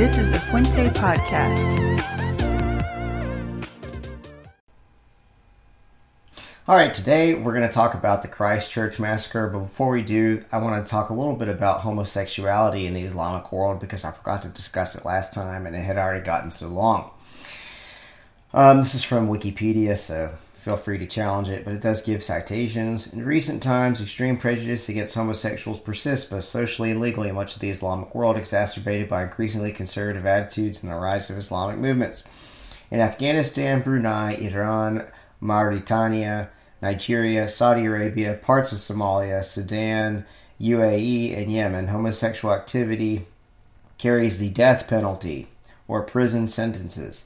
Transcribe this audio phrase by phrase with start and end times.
[0.00, 1.76] This is a Fuente podcast.
[6.66, 10.42] All right, today we're going to talk about the Christchurch massacre, but before we do,
[10.50, 14.12] I want to talk a little bit about homosexuality in the Islamic world because I
[14.12, 17.10] forgot to discuss it last time and it had already gotten so long.
[18.54, 22.22] Um, this is from Wikipedia, so feel free to challenge it, but it does give
[22.22, 23.10] citations.
[23.10, 27.60] In recent times, extreme prejudice against homosexuals persists both socially and legally in much of
[27.60, 32.24] the Islamic world, exacerbated by increasingly conservative attitudes and the rise of Islamic movements.
[32.90, 35.06] In Afghanistan, Brunei, Iran,
[35.40, 36.50] Mauritania,
[36.82, 40.26] Nigeria, Saudi Arabia, parts of Somalia, Sudan,
[40.60, 43.26] UAE, and Yemen, homosexual activity
[43.96, 45.48] carries the death penalty
[45.88, 47.24] or prison sentences.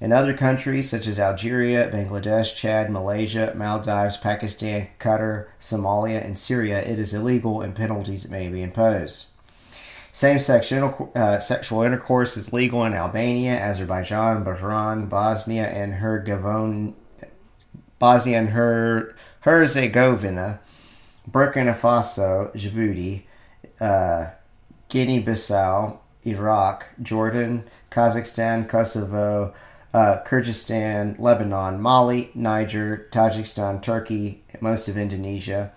[0.00, 6.80] In other countries such as Algeria, Bangladesh, Chad, Malaysia, Maldives, Pakistan, Qatar, Somalia, and Syria,
[6.80, 9.26] it is illegal and penalties may be imposed.
[10.10, 16.94] Same sex uh, sexual intercourse is legal in Albania, Azerbaijan, Bahrain, Bosnia and Herzegovina,
[17.98, 20.60] Bosnia and Her- Herzegovina,
[21.30, 23.22] Burkina Faso, Djibouti,
[23.78, 24.30] uh,
[24.88, 29.54] Guinea-Bissau, Iraq, Jordan, Kazakhstan, Kosovo,
[29.92, 35.72] uh, Kyrgyzstan, Lebanon, Mali, Niger, Tajikistan, Turkey, most of Indonesia,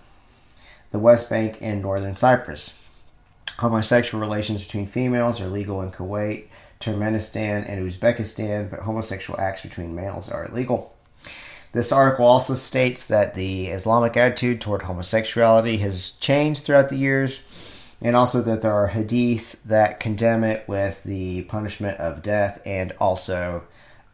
[0.90, 2.88] the West Bank, and northern Cyprus.
[3.58, 6.46] Homosexual relations between females are legal in Kuwait,
[6.80, 10.94] Turkmenistan, and Uzbekistan, but homosexual acts between males are illegal.
[11.72, 17.40] This article also states that the Islamic attitude toward homosexuality has changed throughout the years,
[18.00, 22.92] and also that there are hadith that condemn it with the punishment of death and
[23.00, 23.64] also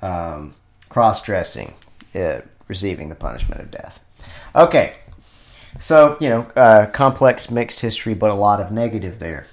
[0.02, 0.54] um,
[0.88, 1.74] cross dressing,
[2.14, 4.00] uh, receiving the punishment of death.
[4.54, 4.94] Okay,
[5.78, 9.46] so, you know, uh, complex mixed history, but a lot of negative there.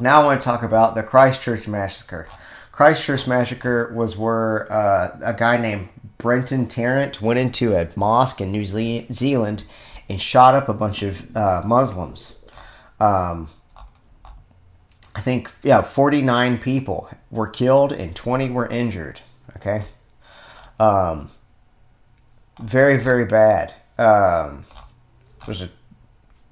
[0.00, 2.28] Now I want to talk about the Christchurch Massacre.
[2.72, 5.88] Christchurch Massacre was where uh, a guy named
[6.18, 9.64] Brenton Tarrant went into a mosque in New Zealand
[10.08, 12.34] and shot up a bunch of uh, Muslims.
[12.98, 13.48] Um,
[15.14, 19.20] I think, yeah, 49 people were killed and 20 were injured.
[19.64, 19.82] Okay.
[20.78, 21.30] Um,
[22.60, 23.72] very, very bad.
[23.96, 24.66] Um,
[25.46, 25.70] there's a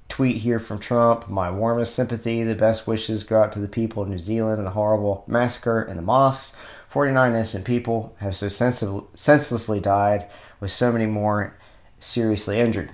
[0.09, 1.29] tweet here from Trump.
[1.29, 4.65] My warmest sympathy, the best wishes go out to the people of New Zealand and
[4.65, 6.57] the horrible massacre in the mosques.
[6.89, 11.55] 49 innocent people have so senselessly died, with so many more
[11.99, 12.91] seriously injured.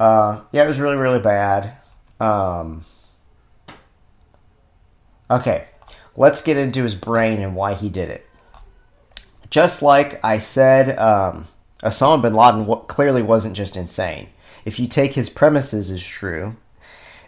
[0.00, 1.76] Uh, yeah, it was really, really bad.
[2.18, 2.84] Um,
[5.30, 5.66] okay,
[6.16, 8.25] let's get into his brain and why he did it
[9.50, 11.46] just like I said, um,
[11.82, 14.28] Osama bin Laden clearly wasn't just insane.
[14.64, 16.56] If you take his premises as true,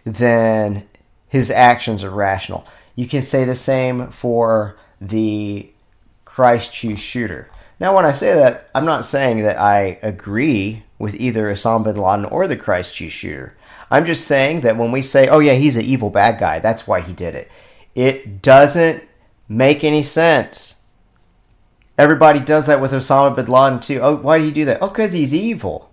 [0.04, 0.88] then
[1.28, 2.66] his actions are rational.
[2.94, 5.70] You can say the same for the
[6.24, 7.50] Christchurch shooter.
[7.78, 11.96] Now, when I say that, I'm not saying that I agree with either Osama bin
[11.96, 13.56] Laden or the Christchurch shooter.
[13.90, 16.86] I'm just saying that when we say, oh, yeah, he's an evil bad guy, that's
[16.86, 17.50] why he did it,
[17.94, 19.04] it doesn't
[19.48, 20.77] make any sense.
[21.98, 23.98] Everybody does that with Osama bin Laden too.
[24.00, 24.78] Oh, why do you do that?
[24.80, 25.92] Oh, because he's evil.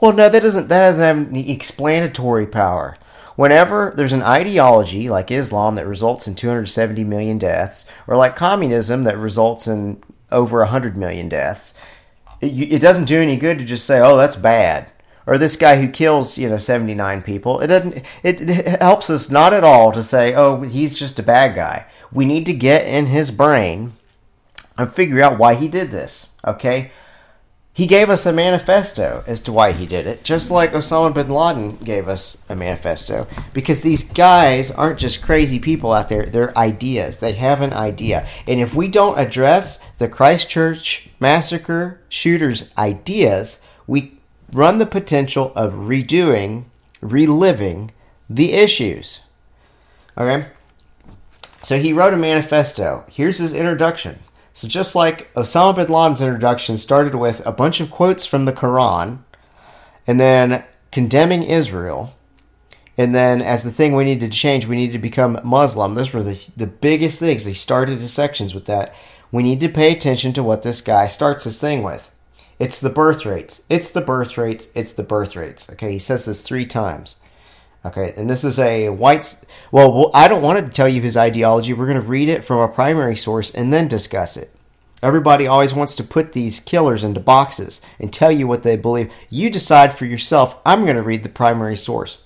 [0.00, 2.96] Well, no, that doesn't that doesn't have any explanatory power.
[3.36, 9.04] Whenever there's an ideology like Islam that results in 270 million deaths, or like communism
[9.04, 10.02] that results in
[10.32, 11.74] over 100 million deaths,
[12.40, 14.90] it, it doesn't do any good to just say, "Oh, that's bad."
[15.26, 17.60] Or this guy who kills, you know, 79 people.
[17.60, 17.96] It doesn't.
[18.22, 21.86] It, it helps us not at all to say, "Oh, he's just a bad guy."
[22.10, 23.92] We need to get in his brain
[24.78, 26.30] and figure out why he did this.
[26.46, 26.90] Okay?
[27.76, 31.28] He gave us a manifesto as to why he did it, just like Osama bin
[31.28, 33.28] Laden gave us a manifesto.
[33.52, 37.20] Because these guys aren't just crazy people out there, they're ideas.
[37.20, 38.26] They have an idea.
[38.46, 44.20] And if we don't address the Christchurch massacre shooters' ideas, we
[44.54, 46.64] run the potential of redoing,
[47.02, 47.90] reliving
[48.30, 49.20] the issues.
[50.16, 50.46] Okay?
[51.62, 53.04] So he wrote a manifesto.
[53.10, 54.20] Here's his introduction.
[54.56, 58.54] So just like Osama bin Laden's introduction started with a bunch of quotes from the
[58.54, 59.18] Quran,
[60.06, 62.16] and then condemning Israel,
[62.96, 65.94] and then as the thing we need to change, we need to become Muslim.
[65.94, 67.44] Those were the the biggest things.
[67.44, 68.94] They started his sections with that.
[69.30, 72.10] We need to pay attention to what this guy starts his thing with.
[72.58, 73.62] It's the birth rates.
[73.68, 74.70] It's the birth rates.
[74.74, 75.70] It's the birth rates.
[75.70, 77.16] Okay, he says this three times.
[77.86, 79.44] Okay, and this is a white.
[79.70, 81.72] Well, I don't want to tell you his ideology.
[81.72, 84.52] We're going to read it from a primary source and then discuss it.
[85.04, 89.12] Everybody always wants to put these killers into boxes and tell you what they believe.
[89.30, 90.58] You decide for yourself.
[90.66, 92.24] I'm going to read the primary source.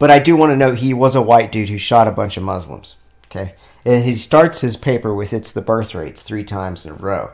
[0.00, 2.36] But I do want to note he was a white dude who shot a bunch
[2.36, 2.96] of Muslims.
[3.26, 3.54] Okay,
[3.84, 7.32] and he starts his paper with "It's the birth rates" three times in a row.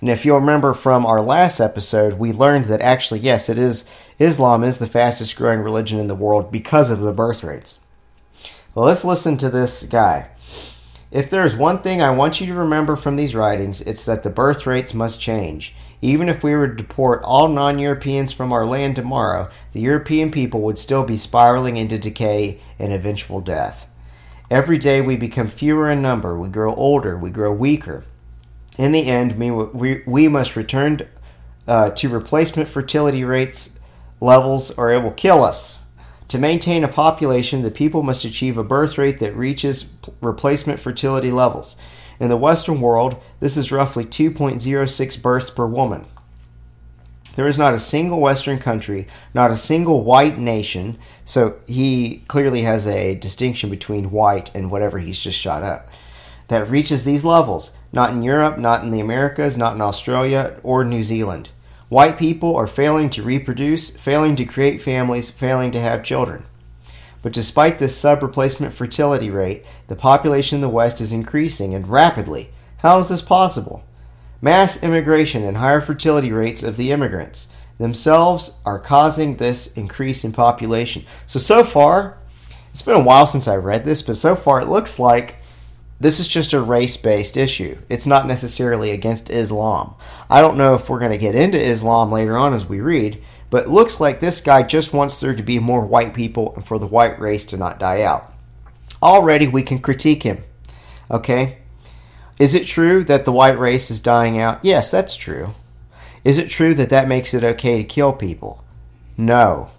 [0.00, 3.88] And if you'll remember from our last episode, we learned that actually, yes, it is
[4.18, 7.80] Islam is the fastest growing religion in the world because of the birth rates.
[8.74, 10.28] Well, let's listen to this guy.
[11.10, 14.22] If there is one thing I want you to remember from these writings, it's that
[14.22, 15.74] the birth rates must change.
[16.02, 20.30] Even if we were to deport all non Europeans from our land tomorrow, the European
[20.30, 23.88] people would still be spiraling into decay and eventual death.
[24.50, 28.04] Every day we become fewer in number, we grow older, we grow weaker.
[28.78, 31.00] In the end, we, we, must return
[31.66, 33.78] uh, to replacement fertility rates
[34.20, 35.78] levels or it will kill us.
[36.28, 41.30] To maintain a population, the people must achieve a birth rate that reaches replacement fertility
[41.30, 41.76] levels.
[42.18, 46.06] In the Western world, this is roughly 2.06 births per woman.
[47.36, 52.62] There is not a single Western country, not a single white nation, so he clearly
[52.62, 55.90] has a distinction between white and whatever he's just shot up,
[56.48, 57.76] that reaches these levels.
[57.96, 61.48] Not in Europe, not in the Americas, not in Australia or New Zealand.
[61.88, 66.44] White people are failing to reproduce, failing to create families, failing to have children.
[67.22, 71.88] But despite this sub replacement fertility rate, the population in the West is increasing and
[71.88, 72.50] rapidly.
[72.80, 73.82] How is this possible?
[74.42, 77.48] Mass immigration and higher fertility rates of the immigrants
[77.78, 81.06] themselves are causing this increase in population.
[81.24, 82.18] So, so far,
[82.68, 85.36] it's been a while since I read this, but so far it looks like
[85.98, 87.78] this is just a race based issue.
[87.88, 89.94] It's not necessarily against Islam.
[90.28, 93.22] I don't know if we're going to get into Islam later on as we read,
[93.48, 96.66] but it looks like this guy just wants there to be more white people and
[96.66, 98.32] for the white race to not die out.
[99.02, 100.44] Already we can critique him.
[101.10, 101.58] Okay?
[102.38, 104.62] Is it true that the white race is dying out?
[104.62, 105.54] Yes, that's true.
[106.24, 108.64] Is it true that that makes it okay to kill people?
[109.16, 109.70] No.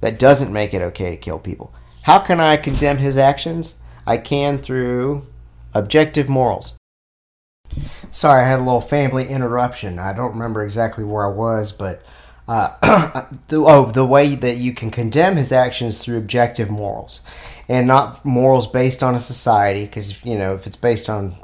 [0.00, 1.72] That doesn't make it okay to kill people.
[2.02, 3.76] How can I condemn his actions?
[4.06, 5.26] I can through
[5.74, 6.76] objective morals.
[8.10, 9.98] Sorry, I had a little family interruption.
[9.98, 12.02] I don't remember exactly where I was, but
[12.48, 17.20] uh, the, oh, the way that you can condemn his actions through objective morals,
[17.68, 19.84] and not morals based on a society.
[19.84, 21.36] Because you know, if it's based on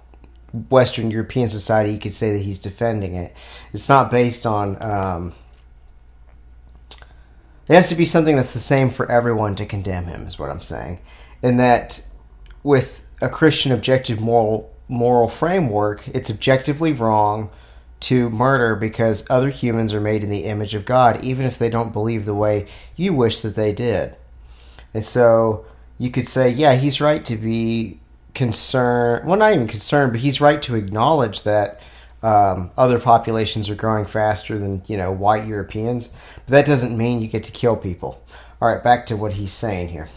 [0.69, 3.35] Western European society, you could say that he's defending it.
[3.73, 4.83] It's not based on.
[4.83, 5.35] Um,
[7.69, 10.27] it has to be something that's the same for everyone to condemn him.
[10.27, 10.99] Is what I'm saying,
[11.43, 12.03] and that
[12.63, 17.51] with a Christian objective moral moral framework, it's objectively wrong
[18.01, 21.69] to murder because other humans are made in the image of God, even if they
[21.69, 22.67] don't believe the way
[22.97, 24.17] you wish that they did.
[24.95, 25.67] And so
[25.99, 27.99] you could say, yeah, he's right to be
[28.35, 29.27] concerned.
[29.27, 31.81] Well, not even concerned, but he's right to acknowledge that
[32.23, 36.09] um, other populations are growing faster than you know white Europeans.
[36.47, 38.23] But that doesn't mean you get to kill people.
[38.61, 40.09] All right, back to what he's saying here.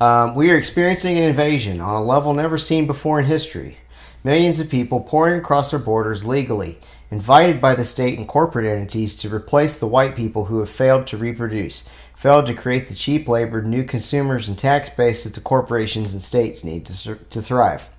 [0.00, 3.76] Um, we are experiencing an invasion on a level never seen before in history.
[4.24, 6.78] Millions of people pouring across our borders legally,
[7.10, 11.06] invited by the state and corporate entities to replace the white people who have failed
[11.08, 11.84] to reproduce,
[12.16, 16.22] failed to create the cheap labor, new consumers, and tax base that the corporations and
[16.22, 17.90] states need to, to thrive.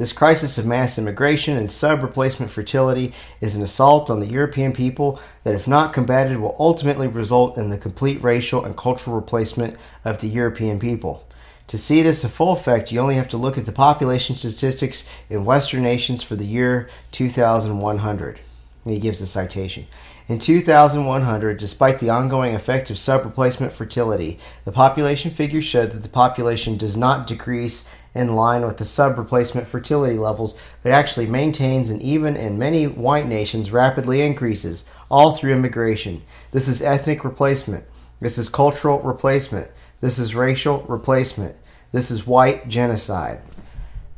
[0.00, 3.12] This crisis of mass immigration and sub replacement fertility
[3.42, 7.68] is an assault on the European people that, if not combated, will ultimately result in
[7.68, 11.28] the complete racial and cultural replacement of the European people.
[11.66, 15.06] To see this in full effect, you only have to look at the population statistics
[15.28, 18.40] in Western nations for the year 2100.
[18.86, 19.86] He gives a citation.
[20.28, 26.08] In 2100, despite the ongoing effect of sub-replacement fertility, the population figures showed that the
[26.08, 32.02] population does not decrease in line with the sub-replacement fertility levels, but actually maintains and
[32.02, 36.22] even in many white nations rapidly increases, all through immigration.
[36.50, 37.84] This is ethnic replacement.
[38.20, 39.70] This is cultural replacement.
[40.00, 41.56] This is racial replacement.
[41.92, 43.40] This is white genocide.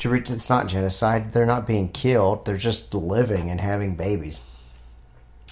[0.05, 1.31] It's not genocide.
[1.31, 2.45] They're not being killed.
[2.45, 4.41] They're just living and having babies.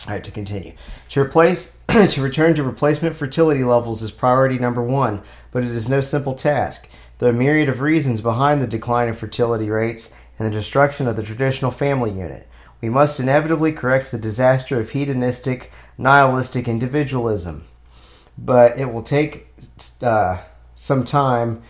[0.06, 0.72] All right, to continue.
[1.10, 5.88] To replace, to return to replacement fertility levels is priority number one, but it is
[5.88, 6.88] no simple task.
[7.20, 11.16] There are myriad of reasons behind the decline of fertility rates and the destruction of
[11.16, 12.48] the traditional family unit.
[12.80, 17.66] We must inevitably correct the disaster of hedonistic, nihilistic individualism.
[18.38, 19.48] But it will take
[20.00, 20.38] uh,
[20.74, 21.62] some time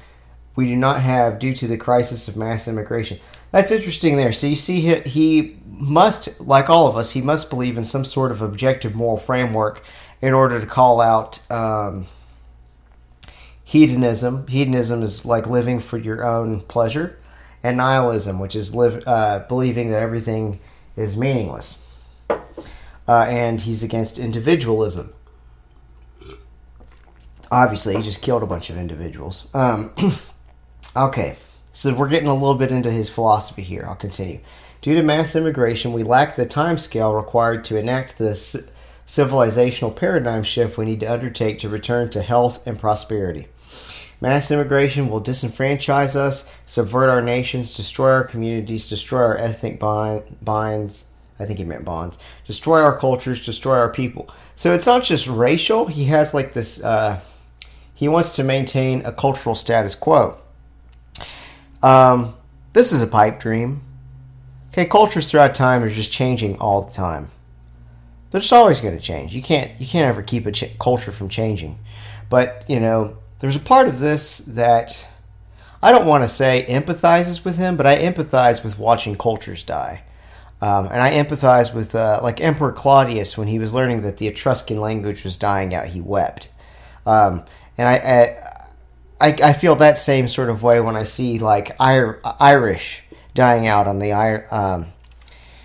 [0.54, 3.18] we do not have due to the crisis of mass immigration.
[3.50, 4.30] That's interesting there.
[4.30, 8.04] So you see, he, he must, like all of us, he must believe in some
[8.04, 9.82] sort of objective moral framework
[10.22, 11.40] in order to call out.
[11.50, 12.06] Um,
[13.70, 14.44] hedonism.
[14.48, 17.20] Hedonism is like living for your own pleasure,
[17.62, 20.58] and nihilism, which is live uh, believing that everything
[20.96, 21.78] is meaningless.
[22.28, 25.12] Uh, and he's against individualism.
[27.52, 29.46] Obviously, he just killed a bunch of individuals.
[29.54, 29.94] Um,
[30.96, 31.36] okay,
[31.72, 33.84] so we're getting a little bit into his philosophy here.
[33.86, 34.40] I'll continue.
[34.80, 38.32] Due to mass immigration, we lack the time scale required to enact the
[39.06, 43.46] civilizational paradigm shift we need to undertake to return to health and prosperity.
[44.20, 51.06] Mass immigration will disenfranchise us, subvert our nations, destroy our communities, destroy our ethnic binds.
[51.38, 52.18] I think he meant bonds.
[52.46, 54.28] Destroy our cultures, destroy our people.
[54.56, 55.86] So it's not just racial.
[55.86, 56.84] He has like this.
[56.84, 57.20] Uh,
[57.94, 60.36] he wants to maintain a cultural status quo.
[61.82, 62.34] Um,
[62.74, 63.82] this is a pipe dream.
[64.68, 67.30] Okay, cultures throughout time are just changing all the time.
[68.30, 69.34] They're just always going to change.
[69.34, 71.78] You can't you can't ever keep a ch- culture from changing.
[72.28, 75.06] But you know, there's a part of this that
[75.82, 80.02] I don't want to say empathizes with him, but I empathize with watching cultures die.
[80.62, 84.28] Um, and I empathize with uh, like Emperor Claudius when he was learning that the
[84.28, 85.86] Etruscan language was dying out.
[85.86, 86.50] He wept,
[87.06, 87.44] um,
[87.78, 88.36] and I,
[89.18, 93.02] I, I feel that same sort of way when I see like Irish
[93.34, 94.12] dying out on the
[94.54, 94.92] um,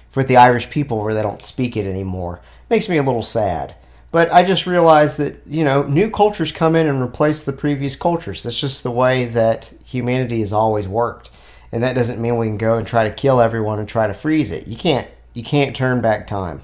[0.10, 2.40] for the Irish people where they don't speak it anymore.
[2.70, 3.76] Makes me a little sad.
[4.16, 7.98] But I just realized that, you know, new cultures come in and replace the previous
[7.98, 8.44] cultures.
[8.44, 11.32] That's just the way that humanity has always worked.
[11.70, 14.14] And that doesn't mean we can go and try to kill everyone and try to
[14.14, 14.70] freeze it.
[14.70, 16.62] You can't you can't turn back time.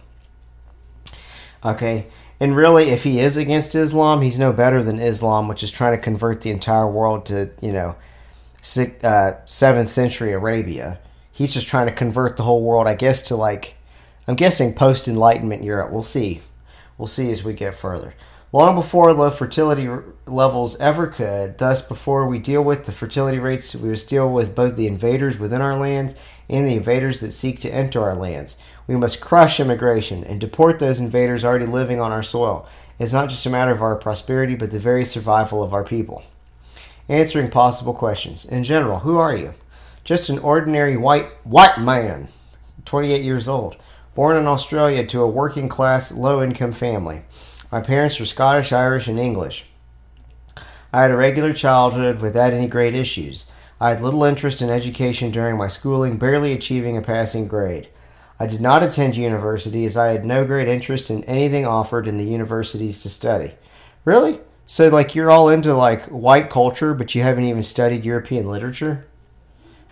[1.66, 2.08] Okay?
[2.40, 5.98] And really if he is against Islam, he's no better than Islam, which is trying
[5.98, 7.98] to convert the entire world to, you know,
[8.62, 11.00] six, uh, 7th century Arabia.
[11.34, 13.76] He's just trying to convert the whole world, I guess, to like
[14.26, 15.92] I'm guessing post Enlightenment Europe.
[15.92, 16.44] We'll see.
[17.02, 18.14] We'll see as we get further.
[18.54, 19.90] Long before low fertility
[20.28, 24.54] levels ever could, thus, before we deal with the fertility rates, we must deal with
[24.54, 26.16] both the invaders within our lands
[26.48, 28.56] and the invaders that seek to enter our lands.
[28.86, 32.68] We must crush immigration and deport those invaders already living on our soil.
[33.00, 36.22] It's not just a matter of our prosperity, but the very survival of our people.
[37.10, 38.46] Answering possible questions.
[38.46, 39.56] In general, who are you?
[40.04, 42.28] Just an ordinary white white man,
[42.86, 43.76] 28 years old.
[44.14, 47.24] Born in Australia to a working class, low income family.
[47.72, 49.68] My parents were Scottish, Irish, and English.
[50.92, 53.46] I had a regular childhood without any great issues.
[53.80, 57.88] I had little interest in education during my schooling, barely achieving a passing grade.
[58.38, 62.18] I did not attend university as I had no great interest in anything offered in
[62.18, 63.54] the universities to study.
[64.04, 64.42] Really?
[64.66, 69.06] So, like, you're all into, like, white culture, but you haven't even studied European literature?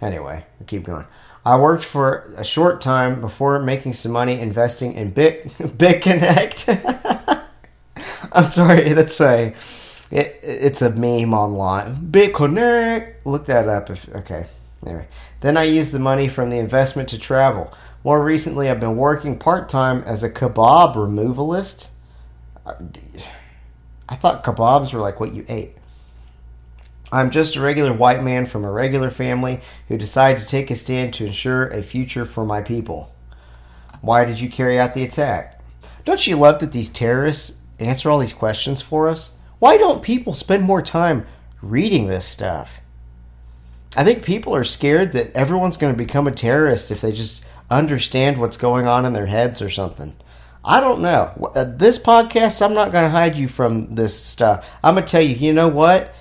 [0.02, 1.06] Anyway, i keep going.
[1.46, 7.46] I worked for a short time before making some money investing in Bit BitConnect.
[8.32, 9.56] I'm sorry, that's a
[10.12, 12.10] it, it's a meme online.
[12.12, 13.16] BitConnect.
[13.26, 14.48] Look that up if okay.
[14.86, 15.08] Anyway,
[15.42, 17.74] then I used the money from the investment to travel.
[18.04, 21.90] More recently, I've been working part time as a kebab removalist.
[22.66, 22.76] Uh,
[24.08, 25.76] I thought kebabs were like what you ate.
[27.12, 30.76] I'm just a regular white man from a regular family who decided to take a
[30.76, 33.14] stand to ensure a future for my people.
[34.02, 35.60] Why did you carry out the attack?
[36.06, 39.36] Don't you love that these terrorists answer all these questions for us?
[39.58, 41.26] Why don't people spend more time
[41.62, 42.80] reading this stuff?
[43.98, 47.44] I think people are scared that everyone's going to become a terrorist if they just
[47.70, 50.16] understand what's going on in their heads or something.
[50.64, 51.52] I don't know.
[51.56, 54.66] Uh, this podcast, I'm not going to hide you from this stuff.
[54.84, 56.14] I'm going to tell you, you know what?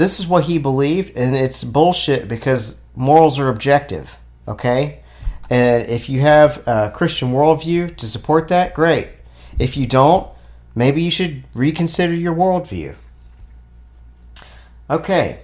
[0.00, 4.16] This is what he believed, and it's bullshit because morals are objective,
[4.48, 5.00] okay?
[5.50, 9.10] And if you have a Christian worldview to support that, great.
[9.58, 10.26] If you don't,
[10.74, 12.94] maybe you should reconsider your worldview.
[14.88, 15.40] Okay,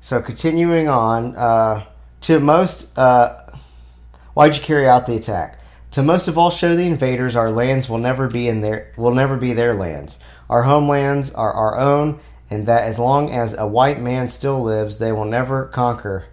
[0.00, 1.84] so continuing on, uh,
[2.20, 3.50] to most, uh,
[4.34, 5.58] why'd you carry out the attack?
[5.90, 9.12] To most of all show the invaders, our lands will never be in their will
[9.12, 10.20] never be their lands.
[10.48, 12.20] Our homelands are our own,
[12.52, 16.26] and that as long as a white man still lives, they will never conquer,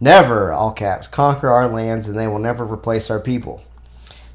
[0.00, 3.62] never, all caps, conquer our lands, and they will never replace our people.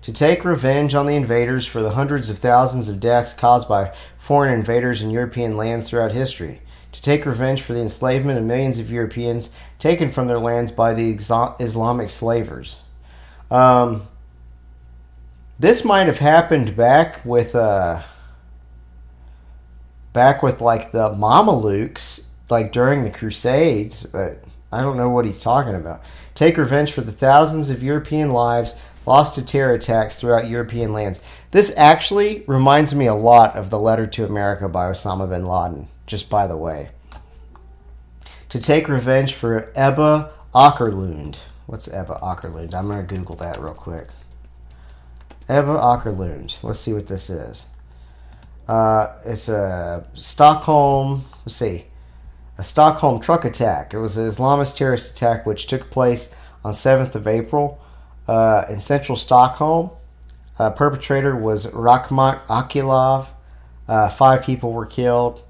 [0.01, 3.93] To take revenge on the invaders for the hundreds of thousands of deaths caused by
[4.17, 6.59] foreign invaders in European lands throughout history.
[6.93, 10.95] To take revenge for the enslavement of millions of Europeans taken from their lands by
[10.95, 12.77] the Islamic slavers.
[13.51, 14.07] Um,
[15.59, 17.53] this might have happened back with.
[17.53, 18.01] Uh,
[20.17, 25.39] back with like the Mamelukes, like during the Crusades, but I don't know what he's
[25.39, 26.01] talking about.
[26.33, 28.73] Take revenge for the thousands of European lives
[29.05, 31.21] lost to terror attacks throughout European lands.
[31.51, 35.87] This actually reminds me a lot of the letter to America by Osama bin Laden,
[36.07, 36.89] just by the way.
[38.49, 41.37] To take revenge for Ebba Åkerlund.
[41.67, 42.73] What's Ebba Åkerlund?
[42.73, 44.07] I'm going to Google that real quick.
[45.47, 46.63] Ebba Åkerlund.
[46.63, 47.67] Let's see what this is.
[48.67, 51.23] Uh, it's a Stockholm.
[51.45, 51.85] Let's see,
[52.57, 53.93] a Stockholm truck attack.
[53.93, 57.81] It was an Islamist terrorist attack which took place on 7th of April
[58.27, 59.91] uh, in central Stockholm.
[60.59, 63.27] Uh, perpetrator was Rakhmat Akilov.
[63.87, 65.41] Uh, five people were killed.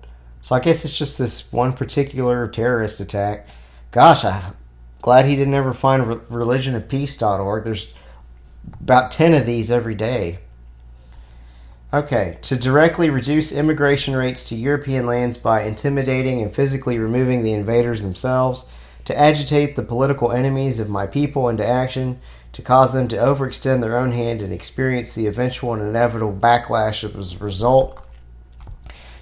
[0.42, 3.48] So I guess it's just this one particular terrorist attack.
[3.92, 4.56] Gosh, I'm
[5.02, 7.64] glad he didn't ever find religionofpeace.org.
[7.64, 7.94] There's
[8.80, 10.40] about 10 of these every day.
[11.94, 17.54] Okay, to directly reduce immigration rates to European lands by intimidating and physically removing the
[17.54, 18.66] invaders themselves,
[19.06, 22.20] to agitate the political enemies of my people into action,
[22.52, 27.06] to cause them to overextend their own hand and experience the eventual and inevitable backlash
[27.18, 28.06] as a result,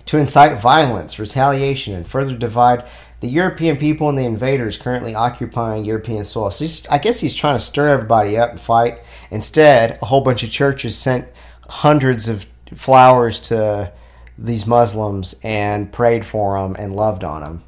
[0.08, 2.84] to incite violence, retaliation, and further divide
[3.20, 6.50] the European people and the invaders currently occupying European soil.
[6.50, 9.00] So I guess he's trying to stir everybody up and fight.
[9.30, 11.28] Instead, a whole bunch of churches sent
[11.70, 13.92] hundreds of flowers to
[14.38, 17.64] these Muslims and prayed for them and loved on them.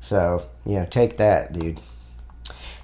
[0.00, 1.80] So, you know, take that, dude.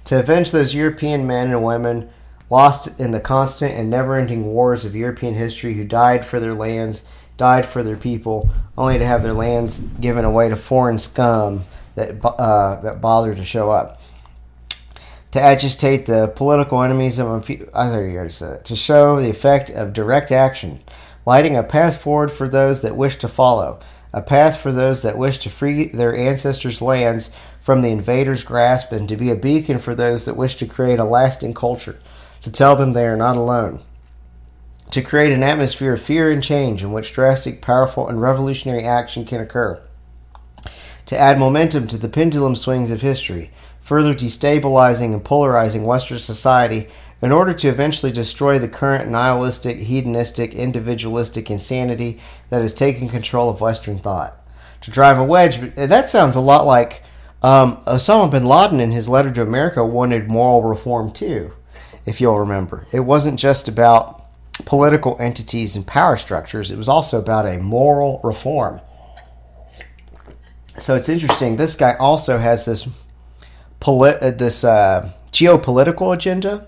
[0.05, 2.09] To avenge those European men and women
[2.49, 6.53] lost in the constant and never ending wars of European history who died for their
[6.53, 7.05] lands,
[7.37, 11.63] died for their people, only to have their lands given away to foreign scum
[11.95, 14.01] that, uh, that bothered to show up.
[15.31, 18.65] To agitate the political enemies of I thought you already said.
[18.65, 20.81] To show the effect of direct action
[21.25, 23.79] lighting a path forward for those that wish to follow,
[24.11, 28.91] a path for those that wish to free their ancestors' lands from the invader's grasp,
[28.91, 31.97] and to be a beacon for those that wish to create a lasting culture,
[32.41, 33.79] to tell them they are not alone,
[34.91, 39.25] to create an atmosphere of fear and change in which drastic, powerful, and revolutionary action
[39.25, 39.81] can occur,
[41.05, 43.49] to add momentum to the pendulum swings of history,
[43.81, 46.87] further destabilizing and polarizing Western society
[47.23, 53.49] in order to eventually destroy the current nihilistic, hedonistic, individualistic insanity that has taken control
[53.49, 54.35] of Western thought.
[54.81, 57.01] To drive a wedge, that sounds a lot like
[57.41, 61.53] um, Osama bin Laden in his letter to America wanted moral reform too,
[62.05, 62.87] if you'll remember.
[62.91, 64.25] It wasn't just about
[64.65, 68.81] political entities and power structures, it was also about a moral reform.
[70.77, 71.55] So it's interesting.
[71.55, 72.85] This guy also has this,
[73.79, 76.67] polit- uh, this uh, geopolitical agenda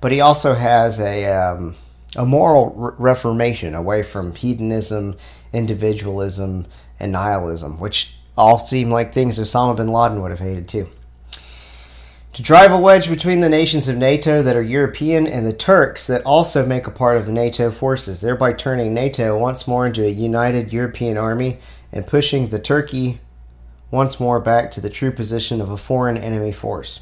[0.00, 1.74] but he also has a um,
[2.16, 5.16] a moral re- reformation away from hedonism,
[5.52, 6.66] individualism,
[6.98, 10.88] and nihilism, which all seem like things Osama bin Laden would have hated too.
[12.34, 16.06] To drive a wedge between the nations of NATO that are European and the Turks
[16.06, 20.04] that also make a part of the NATO forces, thereby turning NATO once more into
[20.04, 21.58] a united European army
[21.92, 23.20] and pushing the Turkey
[23.90, 27.00] once more back to the true position of a foreign enemy force.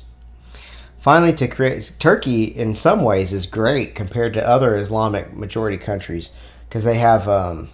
[0.99, 6.33] Finally, to create Turkey in some ways is great compared to other Islamic majority countries
[6.69, 7.69] because they have um,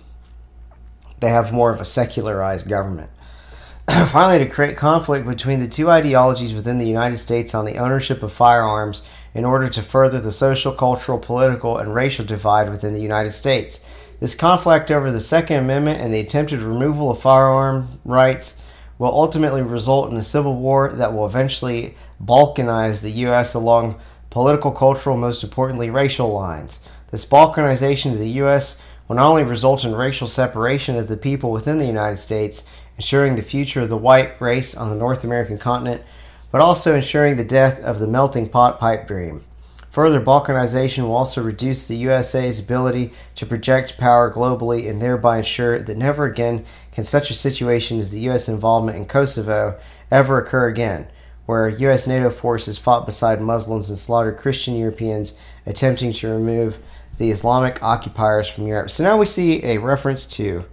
[1.21, 3.11] they have more of a secularized government.
[3.89, 8.23] Finally, to create conflict between the two ideologies within the United States on the ownership
[8.23, 9.03] of firearms
[9.35, 13.81] in order to further the social, cultural, political, and racial divide within the United States.
[14.21, 18.61] This conflict over the Second Amendment and the attempted removal of firearm rights
[18.99, 23.55] will ultimately result in a civil war that will eventually balkanize the U.S.
[23.55, 26.81] along political, cultural, most importantly, racial lines.
[27.11, 28.81] This balkanization of the U.S.
[29.07, 32.65] will not only result in racial separation of the people within the United States,
[32.97, 36.03] ensuring the future of the white race on the North American continent,
[36.51, 39.45] but also ensuring the death of the melting pot pipe dream.
[39.91, 45.79] Further, balkanization will also reduce the USA's ability to project power globally and thereby ensure
[45.79, 48.49] that never again can such a situation as the U.S.
[48.49, 49.79] involvement in Kosovo
[50.11, 51.07] ever occur again
[51.47, 52.07] where U.S.
[52.07, 56.79] NATO forces fought beside Muslims and slaughtered Christian Europeans, attempting to remove
[57.19, 58.91] the Islamic occupiers from Europe.
[58.91, 60.65] So now we see a reference to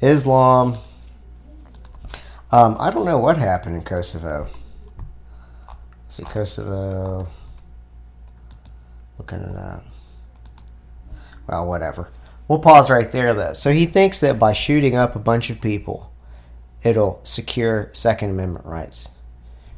[0.00, 0.78] Islam.
[2.52, 4.48] Um, I don't know what happened in Kosovo.
[6.08, 7.28] See, Kosovo.
[9.18, 9.84] Looking it up.
[11.46, 12.10] Well, whatever.
[12.48, 13.52] We'll pause right there, though.
[13.52, 16.12] So he thinks that by shooting up a bunch of people,
[16.82, 19.08] it'll secure Second Amendment rights.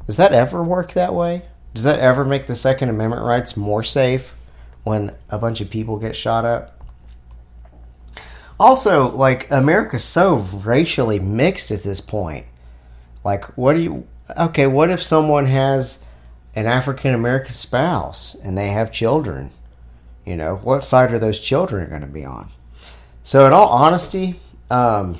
[0.05, 1.43] Does that ever work that way?
[1.73, 4.35] Does that ever make the Second Amendment rights more safe
[4.83, 6.81] when a bunch of people get shot up?
[8.59, 12.45] Also, like America's so racially mixed at this point.
[13.23, 14.07] Like, what do you?
[14.37, 16.03] Okay, what if someone has
[16.55, 19.49] an African American spouse and they have children?
[20.25, 22.51] You know, what side are those children going to be on?
[23.23, 24.35] So, in all honesty,
[24.69, 25.17] um,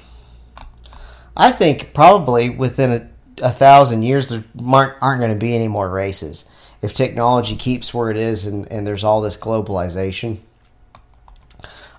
[1.35, 3.09] I think probably within a
[3.41, 6.45] a thousand years, there aren't, going to be any more races.
[6.81, 10.37] If technology keeps where it is and, and there's all this globalization.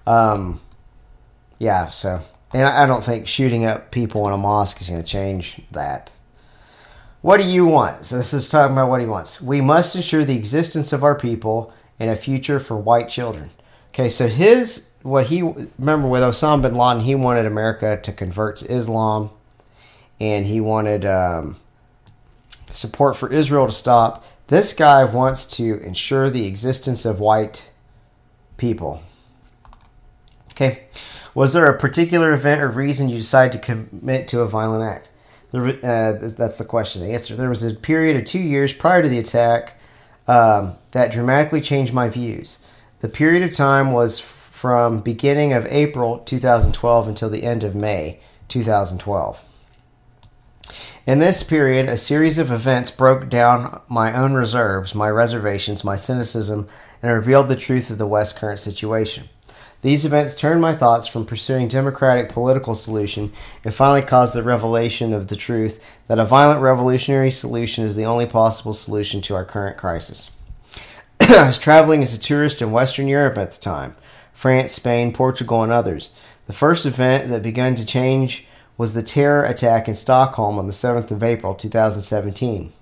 [0.07, 0.61] Um,
[1.59, 2.21] yeah, so
[2.53, 6.11] and I don't think shooting up people in a mosque is going to change that.
[7.21, 8.05] What do you want?
[8.05, 9.41] So this is talking about what he wants.
[9.41, 13.51] We must ensure the existence of our people and a future for white children.
[13.89, 15.43] Okay, so his what he
[15.79, 19.31] remember with Osama bin Laden, he wanted America to convert to Islam,
[20.25, 21.57] and he wanted um,
[22.73, 24.25] support for Israel to stop.
[24.49, 27.71] This guy wants to ensure the existence of white
[28.57, 29.03] people.
[30.53, 30.85] Okay,
[31.35, 35.09] was there a particular event or reason you decided to commit to a violent act?
[35.53, 37.03] Uh, that's the question.
[37.03, 39.79] The answer: There was a period of two years prior to the attack
[40.27, 42.65] um, that dramatically changed my views.
[43.01, 48.21] The period of time was from beginning of April 2012 until the end of May
[48.49, 49.41] 2012.
[51.07, 55.97] In this period, a series of events broke down my own reserves, my reservations, my
[55.97, 56.67] cynicism,
[57.03, 59.29] and revealed the truth of the West's current situation.
[59.83, 65.13] These events turned my thoughts from pursuing democratic political solution and finally caused the revelation
[65.13, 69.45] of the truth that a violent revolutionary solution is the only possible solution to our
[69.45, 70.31] current crisis.
[71.21, 73.95] I was traveling as a tourist in Western Europe at the time
[74.33, 76.09] France, Spain, Portugal, and others.
[76.47, 80.73] The first event that began to change was the terror attack in Stockholm on the
[80.73, 82.73] 7th of April 2017.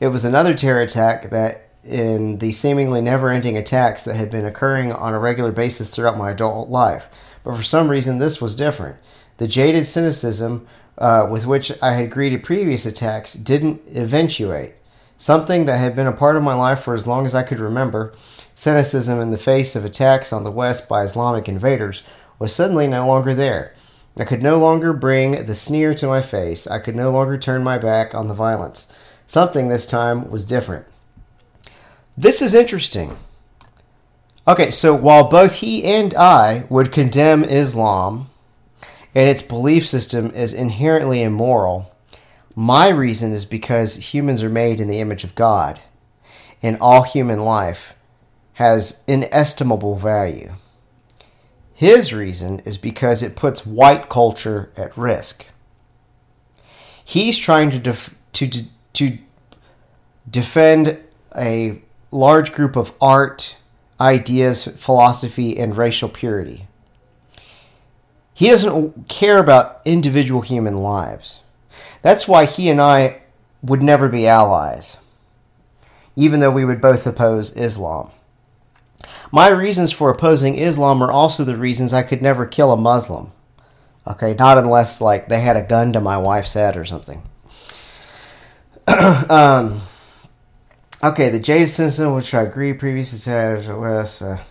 [0.00, 4.44] It was another terror attack that in the seemingly never ending attacks that had been
[4.44, 7.08] occurring on a regular basis throughout my adult life.
[7.42, 8.96] But for some reason, this was different.
[9.38, 10.66] The jaded cynicism
[10.98, 14.74] uh, with which I had greeted previous attacks didn't eventuate.
[15.16, 17.60] Something that had been a part of my life for as long as I could
[17.60, 18.12] remember,
[18.54, 22.02] cynicism in the face of attacks on the West by Islamic invaders,
[22.38, 23.74] was suddenly no longer there.
[24.16, 26.66] I could no longer bring the sneer to my face.
[26.66, 28.92] I could no longer turn my back on the violence.
[29.26, 30.86] Something this time was different.
[32.16, 33.16] This is interesting.
[34.46, 38.28] Okay, so while both he and I would condemn Islam
[39.14, 41.94] and its belief system as inherently immoral,
[42.56, 45.80] my reason is because humans are made in the image of God,
[46.62, 47.94] and all human life
[48.54, 50.52] has inestimable value.
[51.80, 55.46] His reason is because it puts white culture at risk.
[57.02, 58.50] He's trying to def- to
[58.92, 59.18] to
[60.30, 60.98] defend
[61.34, 63.56] a large group of art,
[63.98, 66.66] ideas, philosophy, and racial purity.
[68.34, 71.40] He doesn't care about individual human lives.
[72.02, 73.22] That's why he and I
[73.62, 74.98] would never be allies,
[76.14, 78.10] even though we would both oppose Islam.
[79.32, 83.32] My reasons for opposing Islam are also the reasons I could never kill a Muslim.
[84.06, 87.22] Okay, not unless like they had a gun to my wife's head or something.
[88.88, 89.80] um,
[91.04, 94.42] okay, the Jade Simpson, which I agree previously said was uh,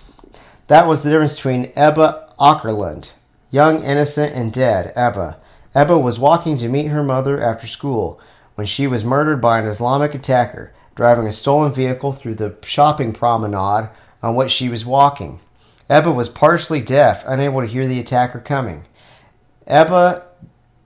[0.67, 3.11] that was the difference between Ebba Åkerlund,
[3.51, 5.37] young, innocent, and dead Ebba,
[5.75, 8.19] Ebba was walking to meet her mother after school
[8.55, 13.13] when she was murdered by an Islamic attacker driving a stolen vehicle through the shopping
[13.13, 13.89] promenade
[14.21, 15.39] on which she was walking.
[15.89, 18.85] Ebba was partially deaf, unable to hear the attacker coming.
[19.65, 20.23] Ebba,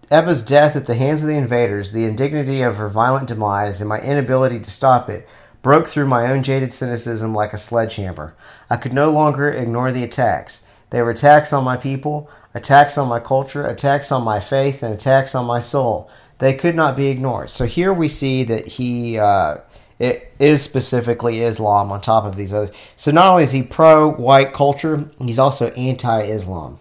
[0.09, 3.89] Ebba's death at the hands of the invaders, the indignity of her violent demise, and
[3.89, 5.27] my inability to stop it
[5.61, 8.35] broke through my own jaded cynicism like a sledgehammer.
[8.69, 10.63] I could no longer ignore the attacks.
[10.89, 14.93] They were attacks on my people, attacks on my culture, attacks on my faith, and
[14.93, 16.09] attacks on my soul.
[16.37, 17.49] They could not be ignored.
[17.49, 19.57] So here we see that he uh,
[19.99, 22.71] it is specifically Islam on top of these other.
[22.95, 26.79] So not only is he pro white culture, he's also anti Islam.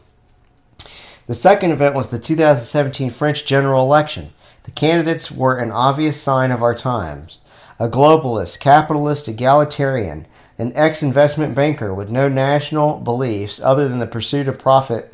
[1.26, 4.32] The second event was the 2017 French general election.
[4.64, 7.40] The candidates were an obvious sign of our times
[7.78, 10.26] a globalist, capitalist, egalitarian,
[10.58, 15.12] an ex investment banker with no national beliefs other than the pursuit of profit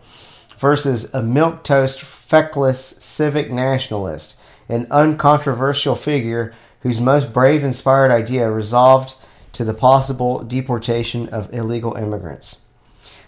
[0.58, 4.37] versus a milquetoast, feckless civic nationalist,
[4.68, 9.14] an uncontroversial figure whose most brave, inspired idea resolved
[9.52, 12.58] to the possible deportation of illegal immigrants.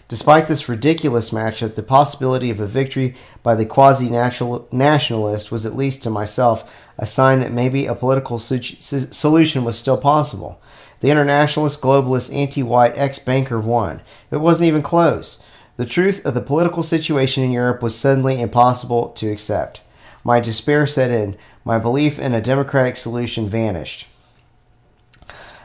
[0.07, 5.77] Despite this ridiculous matchup, the possibility of a victory by the quasi nationalist was, at
[5.77, 10.61] least to myself, a sign that maybe a political solution was still possible.
[10.99, 14.01] The internationalist, globalist, anti white ex banker won.
[14.31, 15.41] It wasn't even close.
[15.77, 19.79] The truth of the political situation in Europe was suddenly impossible to accept.
[20.23, 21.37] My despair set in.
[21.63, 24.07] My belief in a democratic solution vanished.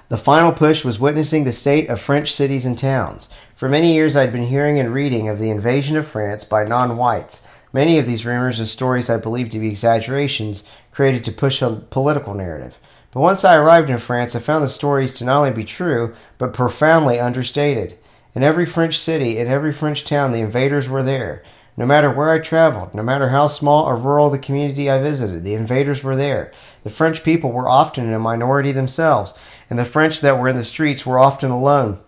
[0.08, 3.28] The final push was witnessing the state of French cities and towns.
[3.56, 6.96] For many years, I'd been hearing and reading of the invasion of France by non
[6.96, 7.46] whites.
[7.72, 11.70] Many of these rumors and stories I believed to be exaggerations created to push a
[11.70, 12.78] political narrative.
[13.10, 16.14] But once I arrived in France, I found the stories to not only be true,
[16.38, 17.98] but profoundly understated.
[18.34, 21.42] In every French city, in every French town, the invaders were there.
[21.78, 25.44] No matter where I traveled, no matter how small or rural the community I visited,
[25.44, 26.50] the invaders were there.
[26.84, 29.34] The French people were often in a minority themselves,
[29.68, 31.98] and the French that were in the streets were often alone,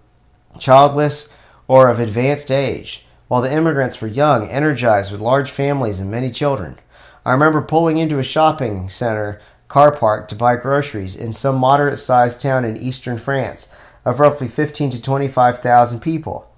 [0.59, 1.29] childless,
[1.67, 6.31] or of advanced age, while the immigrants were young, energized, with large families and many
[6.31, 6.79] children.
[7.27, 11.99] I remember pulling into a shopping center car park to buy groceries in some moderate
[11.99, 13.71] sized town in eastern France
[14.07, 16.51] of roughly 15 to 25,000 people.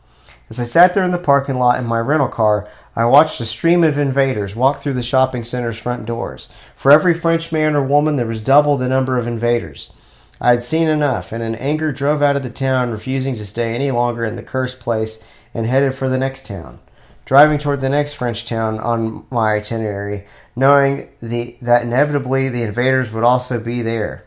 [0.49, 2.69] As I sat there in the parking lot in my rental car,
[3.01, 6.51] I watched a stream of invaders walk through the shopping center's front doors.
[6.77, 9.91] For every French man or woman, there was double the number of invaders.
[10.39, 13.75] I had seen enough, and in anger drove out of the town, refusing to stay
[13.75, 16.79] any longer in the cursed place, and headed for the next town.
[17.25, 23.11] Driving toward the next French town on my itinerary, knowing the, that inevitably the invaders
[23.13, 24.27] would also be there.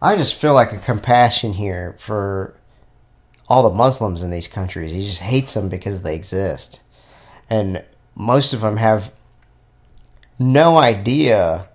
[0.00, 2.54] I just feel like a compassion here for
[3.48, 4.92] all the Muslims in these countries.
[4.92, 6.78] He just hates them because they exist.
[7.52, 7.84] And
[8.14, 9.12] most of them have
[10.38, 11.68] no idea,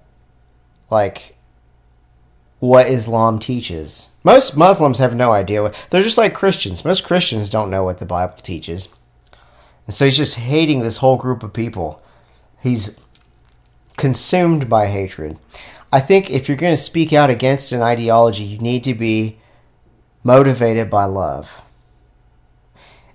[0.89, 1.35] like,
[2.57, 4.09] what Islam teaches.
[4.23, 5.87] Most Muslims have no idea what.
[5.91, 6.83] They're just like Christians.
[6.83, 8.89] Most Christians don't know what the Bible teaches.
[9.85, 12.01] And so he's just hating this whole group of people.
[12.59, 12.99] He's
[13.97, 15.37] consumed by hatred.
[15.93, 19.37] I think if you're going to speak out against an ideology, you need to be
[20.23, 21.61] motivated by love.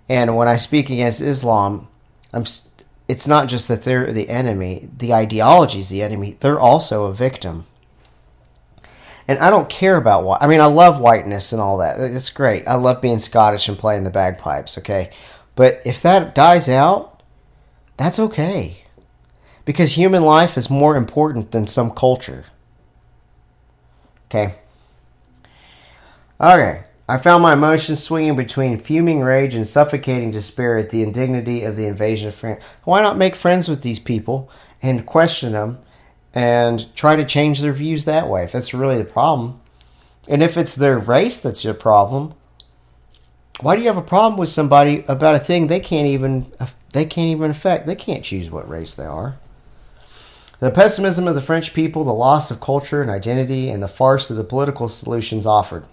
[0.09, 1.89] And when I speak against Islam,
[2.33, 2.45] I'm
[3.09, 7.15] it's not just that they're the enemy, the ideology is the enemy, they're also a
[7.15, 7.67] victim.
[9.29, 12.01] And I don't care about what I mean, I love whiteness and all that.
[12.01, 12.67] It's great.
[12.67, 15.11] I love being Scottish and playing the bagpipes, okay?
[15.55, 17.23] But if that dies out,
[17.97, 18.85] that's okay.
[19.65, 22.47] Because human life is more important than some culture.
[24.27, 24.55] Okay.
[26.41, 26.85] Okay.
[27.13, 31.77] I found my emotions swinging between fuming rage and suffocating despair at the indignity of
[31.77, 32.65] the invasion of France.
[32.85, 34.49] Why not make friends with these people
[34.81, 35.79] and question them
[36.33, 39.61] and try to change their views that way if that's really the problem?
[40.27, 42.33] And if it's their race that's your problem,
[43.61, 46.51] why do you have a problem with somebody about a thing they can't even
[46.95, 47.87] they can't even affect?
[47.87, 49.37] They can't choose what race they are.
[50.61, 54.31] The pessimism of the French people, the loss of culture and identity, and the farce
[54.31, 55.85] of the political solutions offered.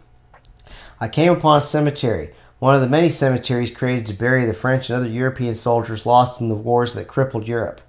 [1.01, 4.89] I came upon a cemetery, one of the many cemeteries created to bury the French
[4.89, 7.79] and other European soldiers lost in the wars that crippled Europe.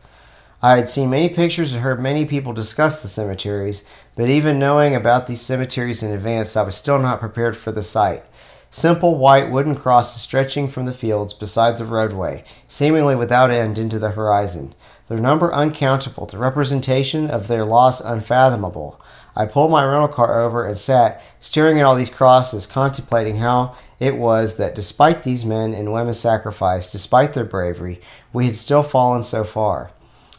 [0.62, 3.82] I had seen many pictures and heard many people discuss the cemeteries,
[4.14, 7.82] but even knowing about these cemeteries in advance, I was still not prepared for the
[7.82, 8.22] sight.
[8.70, 13.98] Simple white wooden crosses stretching from the fields beside the roadway, seemingly without end into
[13.98, 14.72] the horizon
[15.10, 19.00] their number uncountable, the representation of their loss unfathomable.
[19.34, 23.74] I pulled my rental car over and sat, staring at all these crosses, contemplating how
[23.98, 28.00] it was that despite these men and women's sacrifice, despite their bravery,
[28.32, 29.90] we had still fallen so far.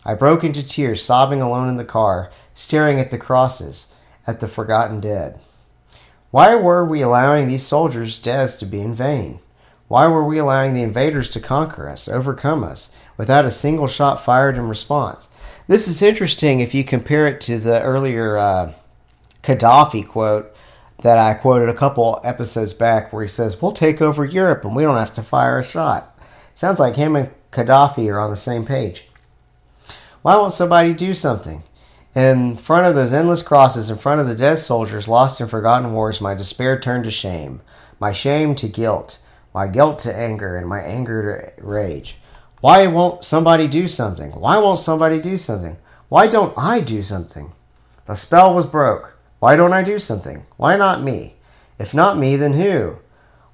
[0.06, 3.94] I broke into tears, sobbing alone in the car, staring at the crosses,
[4.26, 5.38] at the forgotten dead.
[6.30, 9.42] Why were we allowing these soldiers' deaths to be in vain?
[9.90, 12.90] Why were we allowing the invaders to conquer us, overcome us,
[13.22, 15.30] without a single shot fired in response?
[15.68, 18.74] This is interesting if you compare it to the earlier uh,
[19.44, 20.52] Gaddafi quote
[21.04, 24.76] that I quoted a couple episodes back, where he says, We'll take over Europe and
[24.76, 26.20] we don't have to fire a shot.
[26.56, 29.06] Sounds like him and Gaddafi are on the same page.
[30.24, 31.62] Why won't somebody do something?
[32.16, 35.94] In front of those endless crosses, in front of the dead soldiers lost in forgotten
[35.94, 37.62] wars, my despair turned to shame,
[38.00, 39.20] my shame to guilt
[39.54, 42.18] my guilt to anger, and my anger to rage.
[42.62, 44.32] Why won't somebody do something?
[44.32, 45.78] Why won't somebody do something?
[46.10, 47.54] Why don't I do something?
[48.06, 49.18] The spell was broke.
[49.40, 50.46] Why don't I do something?
[50.58, 51.36] Why not me?
[51.80, 53.00] If not me, then who?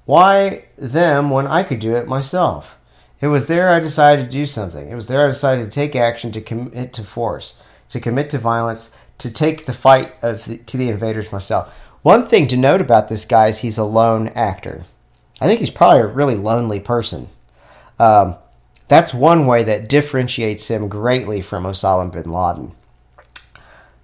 [0.04, 2.76] Why them when I could do it myself?
[3.20, 4.90] It was there I decided to do something.
[4.90, 8.38] It was there I decided to take action, to commit to force, to commit to
[8.38, 11.72] violence, to take the fight of the, to the invaders myself.
[12.02, 14.84] One thing to note about this guy is he's a lone actor.
[15.40, 17.28] I think he's probably a really lonely person.
[17.98, 18.36] Um,
[18.88, 22.72] that's one way that differentiates him greatly from Osama bin Laden.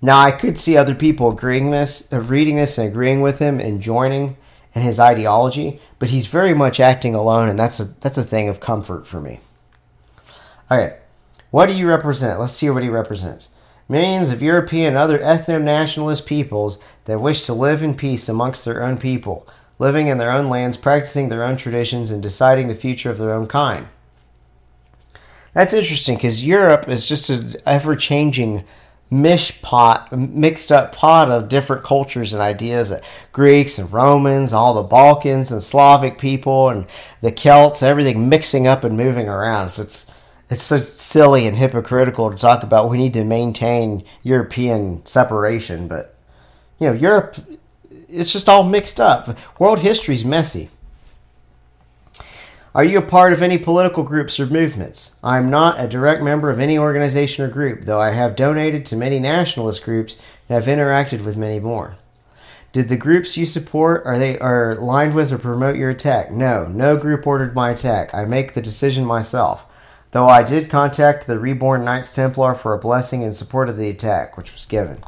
[0.01, 3.59] Now, I could see other people agreeing this, uh, reading this and agreeing with him
[3.59, 4.37] and joining
[4.75, 8.49] in his ideology, but he's very much acting alone, and that's a that's a thing
[8.49, 9.41] of comfort for me.
[10.71, 10.95] All right,
[11.51, 12.39] what do you represent?
[12.39, 13.51] Let's see what he represents.
[13.89, 18.83] Millions of European and other ethno-nationalist peoples that wish to live in peace amongst their
[18.83, 19.47] own people
[19.79, 23.33] living in their own lands, practicing their own traditions, and deciding the future of their
[23.33, 23.89] own kind.
[25.55, 28.65] That's interesting because Europe is just an ever changing
[29.11, 32.93] mish pot, mixed up pot of different cultures and ideas.
[33.33, 36.87] Greeks and Romans, all the Balkans and Slavic people and
[37.21, 39.71] the Celts, everything mixing up and moving around.
[39.71, 40.13] So it's
[40.51, 46.17] it's so silly and hypocritical to talk about we need to maintain European separation, but
[46.79, 47.37] you know, Europe
[48.09, 49.37] it's just all mixed up.
[49.59, 50.71] World history's messy.
[52.75, 55.17] Are you a part of any political groups or movements?
[55.23, 58.85] I am not a direct member of any organization or group, though I have donated
[58.87, 60.17] to many nationalist groups
[60.49, 61.99] and have interacted with many more.
[62.73, 66.33] Did the groups you support are they are aligned with or promote your attack?
[66.33, 68.13] No, no group ordered my attack.
[68.13, 69.65] I make the decision myself.
[70.11, 73.89] Though I did contact the Reborn Knights Templar for a blessing in support of the
[73.89, 74.99] attack, which was given.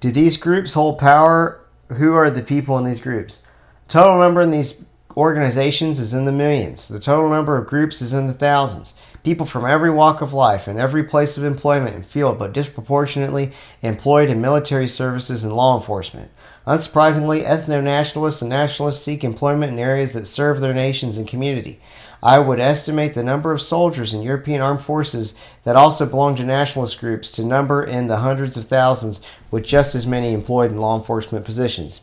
[0.00, 1.64] Do these groups hold power?
[1.88, 3.44] Who are the people in these groups?
[3.88, 4.84] Total number in these
[5.16, 6.88] organizations is in the millions.
[6.88, 8.94] The total number of groups is in the thousands.
[9.22, 13.52] People from every walk of life and every place of employment and field, but disproportionately
[13.82, 16.30] employed in military services and law enforcement.
[16.66, 21.80] Unsurprisingly, ethno nationalists and nationalists seek employment in areas that serve their nations and community.
[22.22, 26.44] I would estimate the number of soldiers in European armed forces that also belong to
[26.44, 30.78] nationalist groups to number in the hundreds of thousands, with just as many employed in
[30.78, 32.02] law enforcement positions.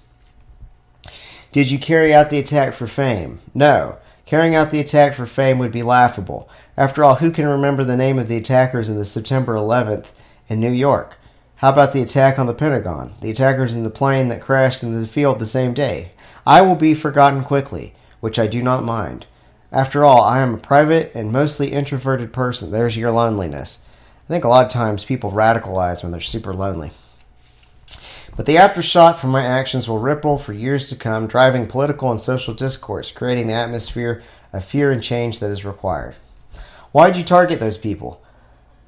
[1.58, 3.40] Did you carry out the attack for fame?
[3.56, 3.98] No.
[4.28, 6.48] Carrying out the attack for fame would be laughable.
[6.78, 10.12] After all, who can remember the name of the attackers in the September 11th
[10.48, 11.18] in New York?
[11.56, 13.16] How about the attack on the Pentagon?
[13.22, 16.12] The attackers in the plane that crashed in the field the same day?
[16.46, 19.26] I will be forgotten quickly, which I do not mind.
[19.72, 22.70] After all, I am a private and mostly introverted person.
[22.70, 23.80] There's your loneliness.
[24.26, 26.92] I think a lot of times people radicalize when they're super lonely.
[28.38, 32.20] But the aftershock from my actions will ripple for years to come, driving political and
[32.20, 34.22] social discourse, creating the atmosphere
[34.54, 36.16] of fear and change that is required.
[36.92, 38.22] Why did you target those people?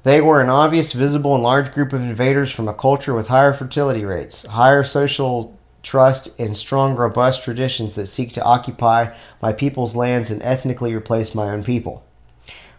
[0.04, 3.52] They were an obvious, visible, and large group of invaders from a culture with higher
[3.52, 9.96] fertility rates, higher social trust, and strong, robust traditions that seek to occupy my people's
[9.96, 12.04] lands and ethnically replace my own people.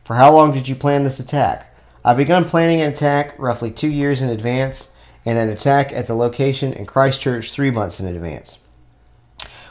[0.06, 1.76] For how long did you plan this attack?
[2.06, 4.94] I began planning an attack roughly two years in advance
[5.26, 8.58] and an attack at the location in Christchurch three months in advance.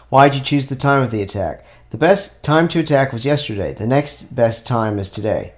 [0.08, 1.64] Why did you choose the time of the attack?
[1.90, 3.72] The best time to attack was yesterday.
[3.72, 5.54] The next best time is today.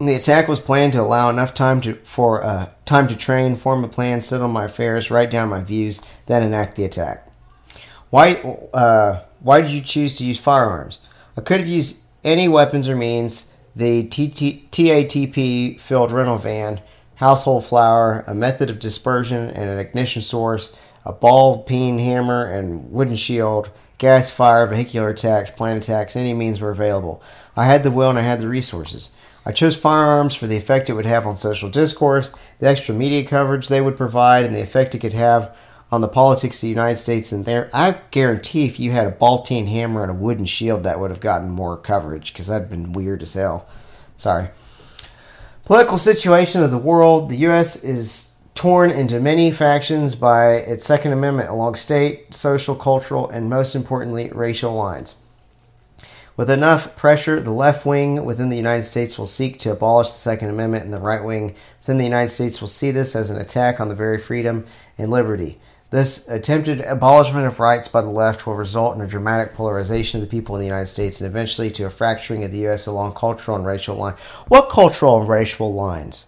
[0.00, 3.84] The attack was planned to allow enough time to for uh, time to train, form
[3.84, 7.30] a plan, settle my affairs, write down my views, then enact the attack.
[8.10, 8.34] Why
[8.74, 11.00] uh, why did you choose to use firearms?
[11.36, 13.52] I could have used any weapons or means.
[13.74, 16.82] The TATP filled rental van
[17.22, 22.90] household flour, a method of dispersion and an ignition source, a ball peen hammer and
[22.90, 27.22] wooden shield, gas fire, vehicular attacks, plant attacks, any means were available.
[27.56, 29.10] I had the will and I had the resources.
[29.46, 33.24] I chose firearms for the effect it would have on social discourse, the extra media
[33.24, 35.54] coverage they would provide, and the effect it could have
[35.92, 37.70] on the politics of the United States and there.
[37.72, 41.10] I guarantee if you had a ball peen hammer and a wooden shield, that would
[41.10, 43.68] have gotten more coverage because that'd been weird as hell.
[44.16, 44.48] Sorry.
[45.72, 47.30] Political situation of the world.
[47.30, 47.82] The U.S.
[47.82, 53.74] is torn into many factions by its Second Amendment along state, social, cultural, and most
[53.74, 55.14] importantly, racial lines.
[56.36, 60.18] With enough pressure, the left wing within the United States will seek to abolish the
[60.18, 63.40] Second Amendment, and the right wing within the United States will see this as an
[63.40, 64.66] attack on the very freedom
[64.98, 65.58] and liberty
[65.92, 70.26] this attempted abolishment of rights by the left will result in a dramatic polarization of
[70.26, 72.86] the people in the United States and eventually to a fracturing of the U.S.
[72.86, 74.18] along cultural and racial lines.
[74.48, 76.24] What cultural and racial lines?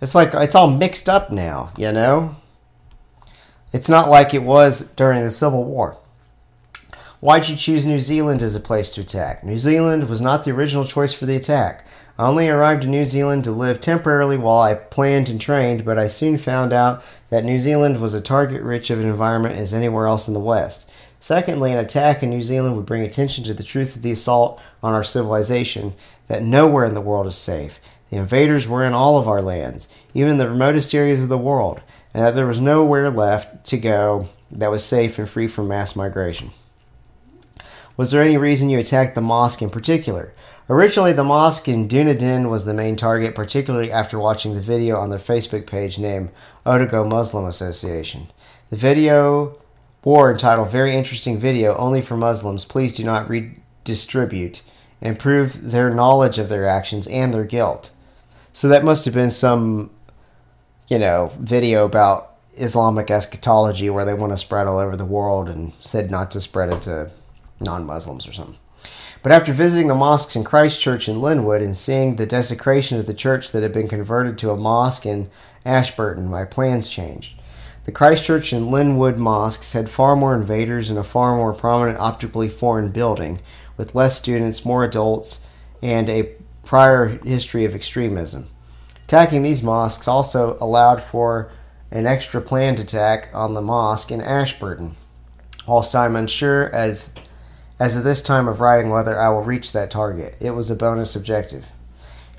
[0.00, 2.36] It's like it's all mixed up now, you know?
[3.74, 5.98] It's not like it was during the Civil War.
[7.20, 9.44] Why'd you choose New Zealand as a place to attack?
[9.44, 11.86] New Zealand was not the original choice for the attack.
[12.18, 15.98] I only arrived in New Zealand to live temporarily while I planned and trained, but
[15.98, 19.72] I soon found out that New Zealand was as target rich of an environment as
[19.72, 20.90] anywhere else in the West.
[21.20, 24.60] Secondly, an attack in New Zealand would bring attention to the truth of the assault
[24.82, 25.94] on our civilization,
[26.26, 27.78] that nowhere in the world is safe.
[28.10, 31.80] The invaders were in all of our lands, even the remotest areas of the world,
[32.12, 35.94] and that there was nowhere left to go that was safe and free from mass
[35.94, 36.50] migration.
[37.96, 40.32] Was there any reason you attacked the mosque in particular?
[40.70, 45.08] Originally, the mosque in Dunedin was the main target, particularly after watching the video on
[45.08, 46.28] their Facebook page named
[46.66, 48.26] Otago Muslim Association.
[48.68, 49.56] The video
[50.02, 52.66] bore entitled Very Interesting Video Only for Muslims.
[52.66, 54.60] Please do not redistribute
[55.00, 57.90] and prove their knowledge of their actions and their guilt.
[58.52, 59.90] So that must have been some,
[60.88, 65.48] you know, video about Islamic eschatology where they want to spread all over the world
[65.48, 67.10] and said not to spread it to
[67.58, 68.58] non Muslims or something.
[69.22, 73.14] But after visiting the mosques in Christchurch and Linwood and seeing the desecration of the
[73.14, 75.28] church that had been converted to a mosque in
[75.64, 77.34] Ashburton, my plans changed.
[77.84, 82.48] The Christchurch and Linwood mosques had far more invaders and a far more prominent optically
[82.48, 83.40] foreign building,
[83.76, 85.46] with less students, more adults,
[85.82, 86.30] and a
[86.64, 88.48] prior history of extremism.
[89.04, 91.50] Attacking these mosques also allowed for
[91.90, 94.94] an extra planned attack on the mosque in Ashburton.
[95.66, 96.74] Whilst I'm unsure
[97.80, 100.76] as of this time of writing whether I will reach that target, it was a
[100.76, 101.66] bonus objective.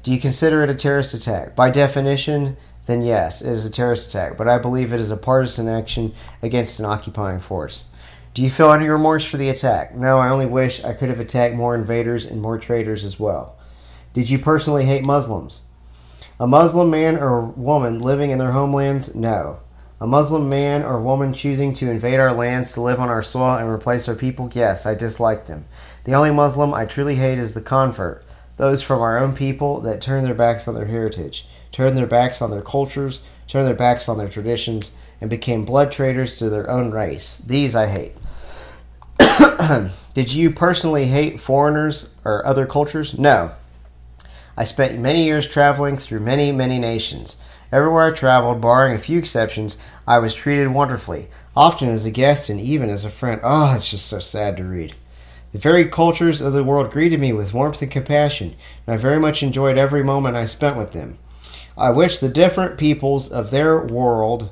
[0.03, 1.55] Do you consider it a terrorist attack?
[1.55, 5.17] By definition, then yes, it is a terrorist attack, but I believe it is a
[5.17, 7.85] partisan action against an occupying force.
[8.33, 9.95] Do you feel any remorse for the attack?
[9.95, 13.57] No, I only wish I could have attacked more invaders and more traitors as well.
[14.13, 15.61] Did you personally hate Muslims?
[16.39, 19.13] A Muslim man or woman living in their homelands?
[19.13, 19.59] No.
[20.01, 23.57] A Muslim man or woman choosing to invade our lands to live on our soil
[23.57, 24.49] and replace our people?
[24.53, 25.65] Yes, I dislike them.
[26.05, 28.23] The only Muslim I truly hate is the convert,
[28.55, 32.41] those from our own people that turn their backs on their heritage, turn their backs
[32.41, 36.69] on their cultures, turn their backs on their traditions, and became blood traitors to their
[36.69, 37.37] own race.
[37.37, 38.15] These I hate.
[40.13, 43.19] Did you personally hate foreigners or other cultures?
[43.19, 43.51] No.
[44.55, 47.35] I spent many years traveling through many, many nations.
[47.71, 52.49] Everywhere I traveled, barring a few exceptions, I was treated wonderfully, often as a guest
[52.49, 53.39] and even as a friend.
[53.43, 54.95] Oh, it's just so sad to read.
[55.51, 58.55] The varied cultures of the world greeted me with warmth and compassion,
[58.85, 61.17] and I very much enjoyed every moment I spent with them.
[61.77, 64.51] I wish the different peoples of their world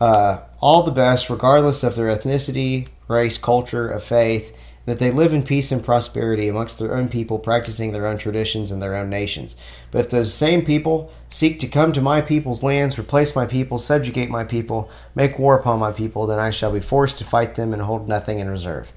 [0.00, 4.56] uh, all the best, regardless of their ethnicity, race, culture, of faith,
[4.86, 8.70] that they live in peace and prosperity amongst their own people, practicing their own traditions
[8.70, 9.56] and their own nations.
[9.90, 13.78] But if those same people seek to come to my people's lands, replace my people,
[13.78, 17.54] subjugate my people, make war upon my people, then I shall be forced to fight
[17.54, 18.92] them and hold nothing in reserve.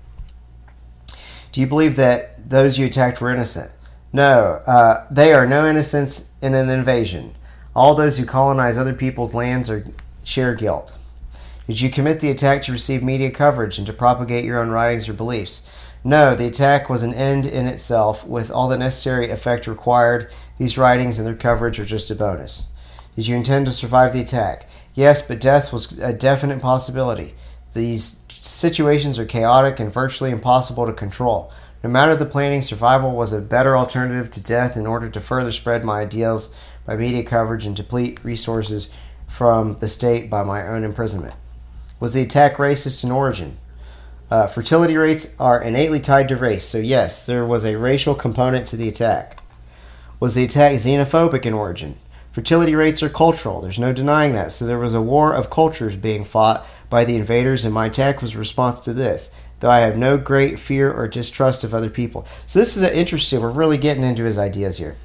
[1.54, 3.72] Do you believe that those you attacked were innocent?
[4.12, 7.36] No, uh, they are no innocents in an invasion.
[7.76, 9.86] All those who colonize other people's lands are
[10.24, 10.94] share guilt.
[11.68, 15.10] Did you commit the attack to receive media coverage and to propagate your own writings
[15.10, 15.64] or beliefs?
[16.04, 20.32] No, the attack was an end in itself, with all the necessary effect required.
[20.58, 22.64] These writings and their coverage are just a bonus.
[23.16, 24.68] Did you intend to survive the attack?
[24.94, 27.36] Yes, but death was a definite possibility.
[27.74, 31.52] These situations are chaotic and virtually impossible to control.
[31.84, 35.52] No matter the planning, survival was a better alternative to death in order to further
[35.52, 36.54] spread my ideals
[36.86, 38.90] by media coverage and deplete resources
[39.28, 41.36] from the state by my own imprisonment.
[42.00, 43.58] Was the attack racist in origin?
[44.30, 48.68] Uh, fertility rates are innately tied to race, so yes, there was a racial component
[48.68, 49.42] to the attack.
[50.20, 51.98] Was the attack xenophobic in origin?
[52.34, 55.96] Fertility rates are cultural, there's no denying that, so there was a war of cultures
[55.96, 59.80] being fought by the invaders, and my attack was a response to this, though I
[59.80, 62.28] have no great fear or distrust of other people.
[62.46, 64.98] So this is interesting, we're really getting into his ideas here.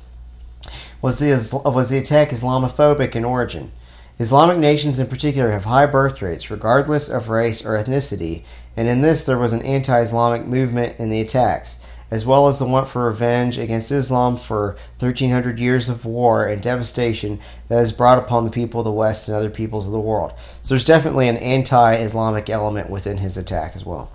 [1.01, 1.31] Was the,
[1.65, 3.71] was the attack Islamophobic in origin?
[4.19, 8.45] Islamic nations in particular have high birth rates, regardless of race or ethnicity,
[8.77, 12.59] and in this there was an anti Islamic movement in the attacks, as well as
[12.59, 17.93] the want for revenge against Islam for 1300 years of war and devastation that has
[17.93, 20.33] brought upon the people of the West and other peoples of the world.
[20.63, 24.11] So there's definitely an anti Islamic element within his attack as well.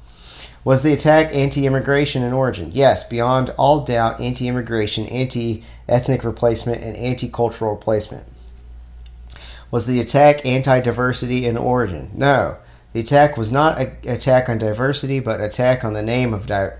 [0.63, 2.71] Was the attack anti immigration in origin?
[2.73, 8.25] Yes, beyond all doubt, anti immigration, anti ethnic replacement, and anti cultural replacement.
[9.71, 12.11] Was the attack anti diversity in origin?
[12.13, 12.57] No.
[12.97, 16.73] The attack was not an attack on diversity, but attack on the name of di-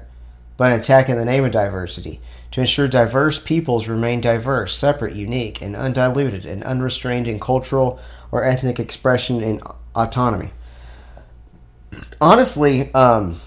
[0.57, 2.19] but an attack in the name of diversity
[2.53, 7.99] to ensure diverse peoples remain diverse, separate, unique, and undiluted and unrestrained in cultural
[8.31, 9.61] or ethnic expression and
[9.95, 10.53] autonomy.
[12.19, 13.39] Honestly, um,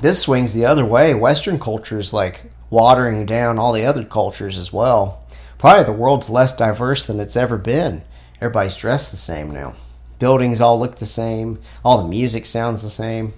[0.00, 1.12] this swings the other way.
[1.12, 5.22] Western culture is like watering down all the other cultures as well.
[5.58, 8.04] Probably the world's less diverse than it's ever been.
[8.40, 9.74] Everybody's dressed the same now.
[10.18, 11.58] Buildings all look the same.
[11.84, 13.32] All the music sounds the same.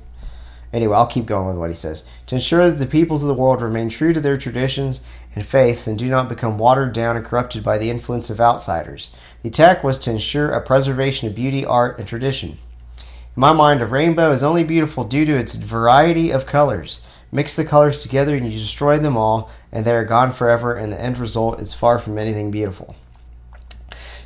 [0.73, 2.05] Anyway, I'll keep going with what he says.
[2.27, 5.01] To ensure that the peoples of the world remain true to their traditions
[5.35, 9.11] and faiths and do not become watered down and corrupted by the influence of outsiders.
[9.43, 12.59] The attack was to ensure a preservation of beauty, art, and tradition.
[13.01, 17.01] In my mind, a rainbow is only beautiful due to its variety of colors.
[17.33, 20.93] Mix the colors together and you destroy them all, and they are gone forever, and
[20.93, 22.97] the end result is far from anything beautiful.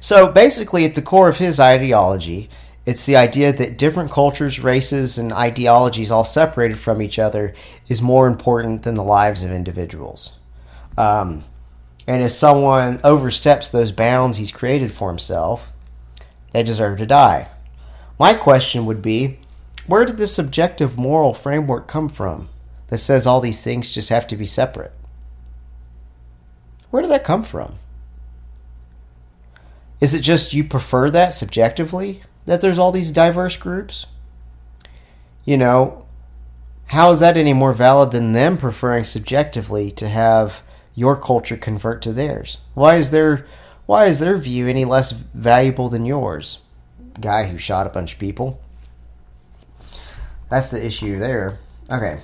[0.04, 2.50] So basically, at the core of his ideology,
[2.84, 7.54] it's the idea that different cultures, races, and ideologies, all separated from each other,
[7.88, 10.38] is more important than the lives of individuals.
[10.98, 11.42] Um,
[12.06, 15.72] and if someone oversteps those bounds he's created for himself,
[16.52, 17.48] they deserve to die.
[18.18, 19.38] My question would be
[19.86, 22.50] where did this subjective moral framework come from
[22.88, 24.92] that says all these things just have to be separate?
[26.90, 27.76] Where did that come from?
[30.00, 34.06] Is it just you prefer that subjectively that there's all these diverse groups?
[35.44, 36.04] You know,
[36.86, 40.62] how is that any more valid than them preferring subjectively to have
[40.94, 42.58] your culture convert to theirs?
[42.74, 43.46] Why is their
[43.86, 46.60] why is their view any less valuable than yours?
[47.20, 48.60] Guy who shot a bunch of people.
[50.48, 51.58] That's the issue there.
[51.90, 52.20] Okay.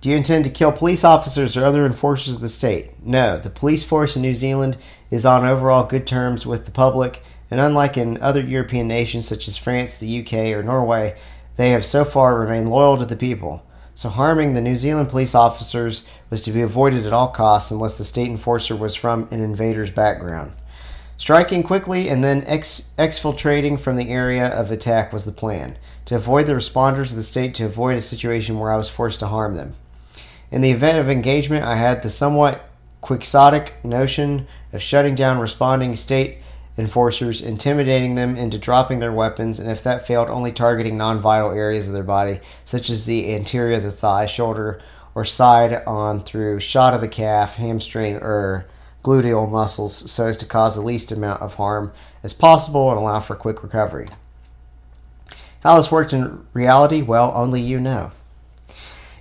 [0.00, 2.92] Do you intend to kill police officers or other enforcers of the state?
[3.04, 3.38] No.
[3.38, 4.78] The police force in New Zealand
[5.10, 9.46] is on overall good terms with the public, and unlike in other European nations such
[9.48, 11.16] as France, the UK, or Norway,
[11.56, 13.64] they have so far remained loyal to the people.
[13.94, 17.96] So harming the New Zealand police officers was to be avoided at all costs unless
[17.96, 20.52] the state enforcer was from an invader's background.
[21.16, 26.14] Striking quickly and then ex- exfiltrating from the area of attack was the plan, to
[26.14, 29.28] avoid the responders of the state to avoid a situation where I was forced to
[29.28, 29.72] harm them.
[30.50, 32.68] In the event of engagement, I had the somewhat
[33.00, 36.38] quixotic notion of shutting down responding state
[36.78, 41.50] enforcers, intimidating them into dropping their weapons, and if that failed, only targeting non vital
[41.50, 44.80] areas of their body, such as the anterior of the thigh, shoulder,
[45.14, 48.66] or side on through shot of the calf, hamstring, or
[49.02, 51.92] gluteal muscles so as to cause the least amount of harm
[52.22, 54.08] as possible and allow for quick recovery.
[55.60, 58.10] How this worked in reality, well, only you know.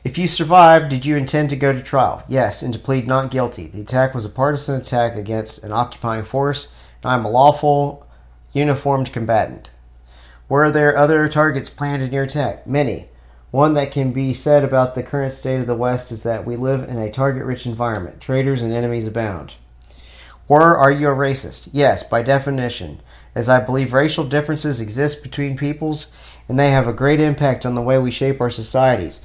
[0.06, 2.24] If you survived, did you intend to go to trial?
[2.28, 3.66] Yes, and to plead not guilty.
[3.66, 6.72] The attack was a partisan attack against an occupying force
[7.03, 8.06] I am a lawful,
[8.53, 9.72] uniformed combatant.
[10.47, 12.68] Were there other targets planned in your attack?
[12.68, 13.10] Many.
[13.49, 16.56] One that can be said about the current state of the West is that we
[16.56, 18.22] live in a target rich environment.
[18.22, 19.56] Traitors and enemies abound.
[20.47, 21.70] Or are you a racist?
[21.74, 23.01] Yes, by definition,
[23.34, 26.08] as I believe racial differences exist between peoples
[26.47, 29.22] and they have a great impact on the way we shape our societies.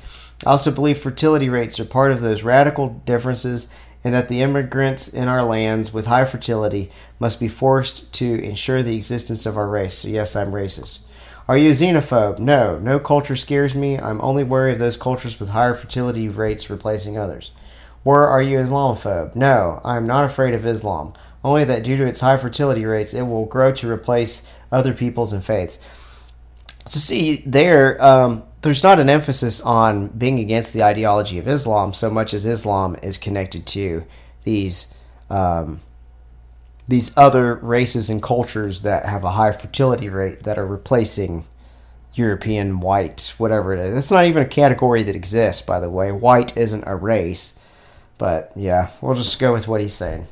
[0.47, 3.69] I also believe fertility rates are part of those radical differences
[4.03, 8.83] and that the immigrants in our lands with high fertility must be forced to ensure
[8.83, 9.99] the existence of our race.
[9.99, 11.01] So, yes, I'm racist.
[11.47, 12.39] Are you a xenophobe?
[12.39, 13.99] No, no culture scares me.
[13.99, 17.51] I'm only wary of those cultures with higher fertility rates replacing others.
[18.05, 19.35] Or are you Islamophobe?
[19.35, 21.13] No, I am not afraid of Islam,
[21.45, 25.33] only that due to its high fertility rates, it will grow to replace other peoples
[25.33, 25.79] and faiths.
[26.87, 31.93] So, see, there, um, there's not an emphasis on being against the ideology of Islam
[31.95, 34.05] so much as Islam is connected to
[34.45, 34.95] these
[35.29, 35.81] um,
[36.89, 41.45] these other races and cultures that have a high fertility rate that are replacing
[42.15, 43.97] European white, whatever it is.
[43.97, 46.11] It's not even a category that exists, by the way.
[46.11, 47.55] White isn't a race.
[48.19, 50.27] But yeah, we'll just go with what he's saying.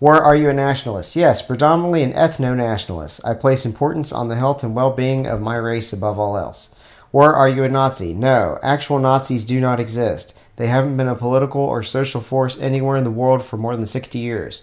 [0.00, 1.14] Or are you a nationalist?
[1.14, 3.20] Yes, predominantly an ethno nationalist.
[3.24, 6.74] I place importance on the health and well being of my race above all else.
[7.12, 8.12] Or are you a Nazi?
[8.12, 10.36] No, actual Nazis do not exist.
[10.56, 13.86] They haven't been a political or social force anywhere in the world for more than
[13.86, 14.62] 60 years.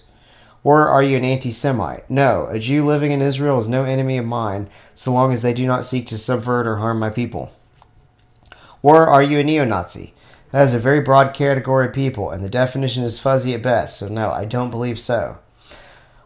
[0.64, 2.10] Or are you an anti Semite?
[2.10, 5.54] No, a Jew living in Israel is no enemy of mine, so long as they
[5.54, 7.52] do not seek to subvert or harm my people.
[8.82, 10.14] Or are you a neo Nazi?
[10.52, 13.98] That is a very broad category of people, and the definition is fuzzy at best,
[13.98, 15.38] so no, I don't believe so.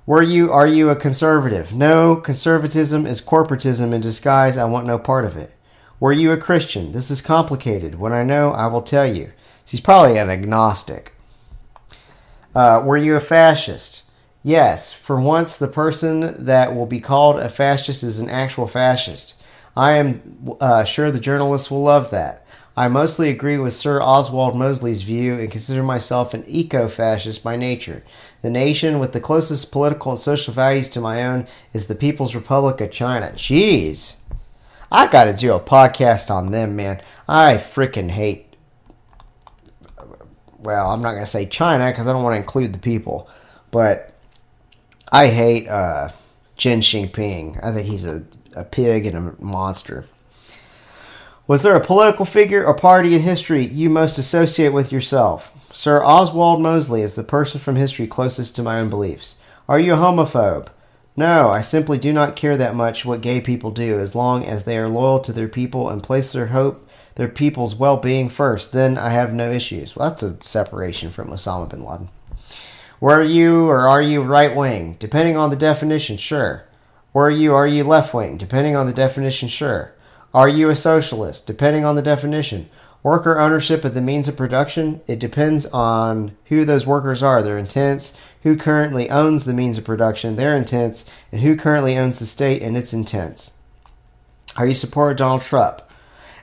[0.06, 1.74] Were you are you a conservative?
[1.74, 4.58] No, conservatism is corporatism in disguise.
[4.58, 5.54] I want no part of it.
[6.00, 6.92] Were you a Christian?
[6.92, 7.96] This is complicated.
[7.96, 9.32] When I know, I will tell you.
[9.66, 11.14] She's probably an agnostic.
[12.54, 14.04] Uh, were you a fascist?
[14.44, 19.36] Yes, for once, the person that will be called a fascist is an actual fascist.
[19.76, 22.46] I am uh, sure the journalists will love that.
[22.76, 27.56] I mostly agree with Sir Oswald Mosley's view and consider myself an eco fascist by
[27.56, 28.04] nature.
[28.44, 32.36] The nation with the closest political and social values to my own is the People's
[32.36, 33.32] Republic of China.
[33.36, 34.16] Jeez.
[34.92, 37.02] I got to do a podcast on them, man.
[37.28, 38.56] I freaking hate.
[40.60, 43.30] Well, I'm not going to say China because I don't want to include the people,
[43.72, 44.14] but
[45.12, 46.10] I hate uh,
[46.58, 47.64] Xi Jinping.
[47.64, 48.24] I think he's a,
[48.56, 50.06] a pig and a monster.
[51.48, 55.54] Was there a political figure or party in history you most associate with yourself?
[55.72, 59.38] Sir Oswald Mosley is the person from history closest to my own beliefs.
[59.70, 60.68] Are you a homophobe?
[61.18, 64.64] No, I simply do not care that much what gay people do as long as
[64.64, 68.72] they are loyal to their people and place their hope, their people's well being first.
[68.72, 69.96] Then I have no issues.
[69.96, 72.10] Well, that's a separation from Osama bin Laden.
[73.00, 74.96] Were you or are you right wing?
[75.00, 76.66] Depending on the definition, sure.
[77.14, 78.38] Were you are you left wing?
[78.38, 79.94] Depending on the definition, sure.
[80.36, 81.48] Are you a socialist?
[81.48, 82.70] Depending on the definition.
[83.08, 87.58] Worker ownership of the means of production, it depends on who those workers are, their
[87.58, 92.26] intents, who currently owns the means of production, their intents, and who currently owns the
[92.26, 93.54] state and its intents.
[94.58, 95.84] Are you support Donald Trump?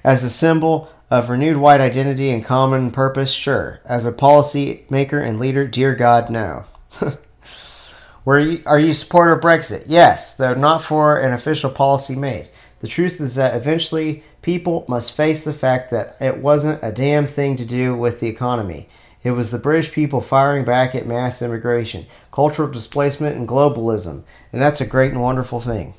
[0.03, 3.81] As a symbol of renewed white identity and common purpose, sure.
[3.85, 6.65] As a policy maker and leader, dear God, no.
[8.25, 9.85] Were you, are you supporter of Brexit?
[9.87, 12.49] Yes, though not for an official policy made.
[12.81, 17.27] The truth is that eventually people must face the fact that it wasn't a damn
[17.27, 18.87] thing to do with the economy.
[19.23, 24.23] It was the British people firing back at mass immigration, cultural displacement, and globalism.
[24.53, 25.95] And that's a great and wonderful thing.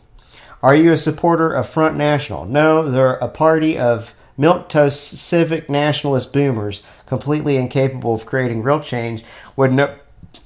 [0.61, 2.45] Are you a supporter of Front National?
[2.45, 9.23] No, they're a party of milquetoast civic nationalist boomers, completely incapable of creating real change
[9.55, 9.95] with no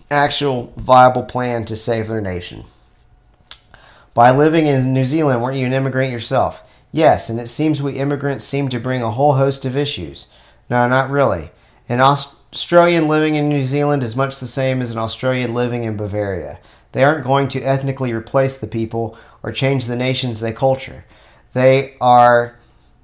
[0.09, 2.63] actual viable plan to save their nation.
[4.13, 6.63] By living in New Zealand, weren't you an immigrant yourself?
[6.91, 10.27] Yes, and it seems we immigrants seem to bring a whole host of issues.
[10.69, 11.51] No, not really.
[11.87, 15.97] An Australian living in New Zealand is much the same as an Australian living in
[15.97, 16.59] Bavaria.
[16.91, 21.05] They aren't going to ethnically replace the people or change the nations they culture.
[21.53, 22.57] They are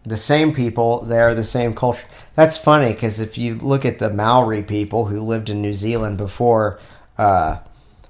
[0.04, 2.06] the same people, they are the same culture.
[2.36, 6.18] That's funny because if you look at the Maori people who lived in New Zealand
[6.18, 6.80] before
[7.18, 7.60] uh,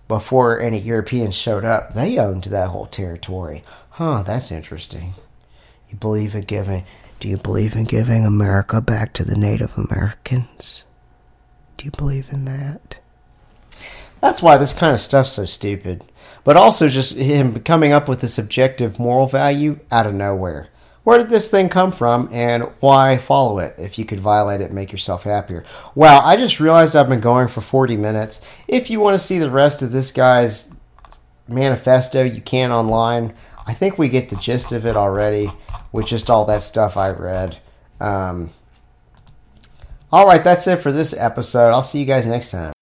[0.07, 3.63] before any Europeans showed up, they owned that whole territory.
[3.91, 5.13] Huh, that's interesting.
[5.89, 6.85] You believe in giving
[7.19, 10.83] do you believe in giving America back to the Native Americans?
[11.77, 12.99] Do you believe in that?
[14.21, 16.03] That's why this kind of stuff's so stupid.
[16.43, 20.67] But also just him coming up with this objective moral value out of nowhere.
[21.03, 24.65] Where did this thing come from and why follow it if you could violate it
[24.65, 25.63] and make yourself happier?
[25.93, 28.41] Wow, I just realized I've been going for 40 minutes.
[28.67, 30.75] If you want to see the rest of this guy's
[31.47, 33.33] manifesto, you can online.
[33.65, 35.51] I think we get the gist of it already
[35.91, 37.57] with just all that stuff I read.
[37.99, 38.51] Um,
[40.11, 41.69] all right, that's it for this episode.
[41.69, 42.74] I'll see you guys next time.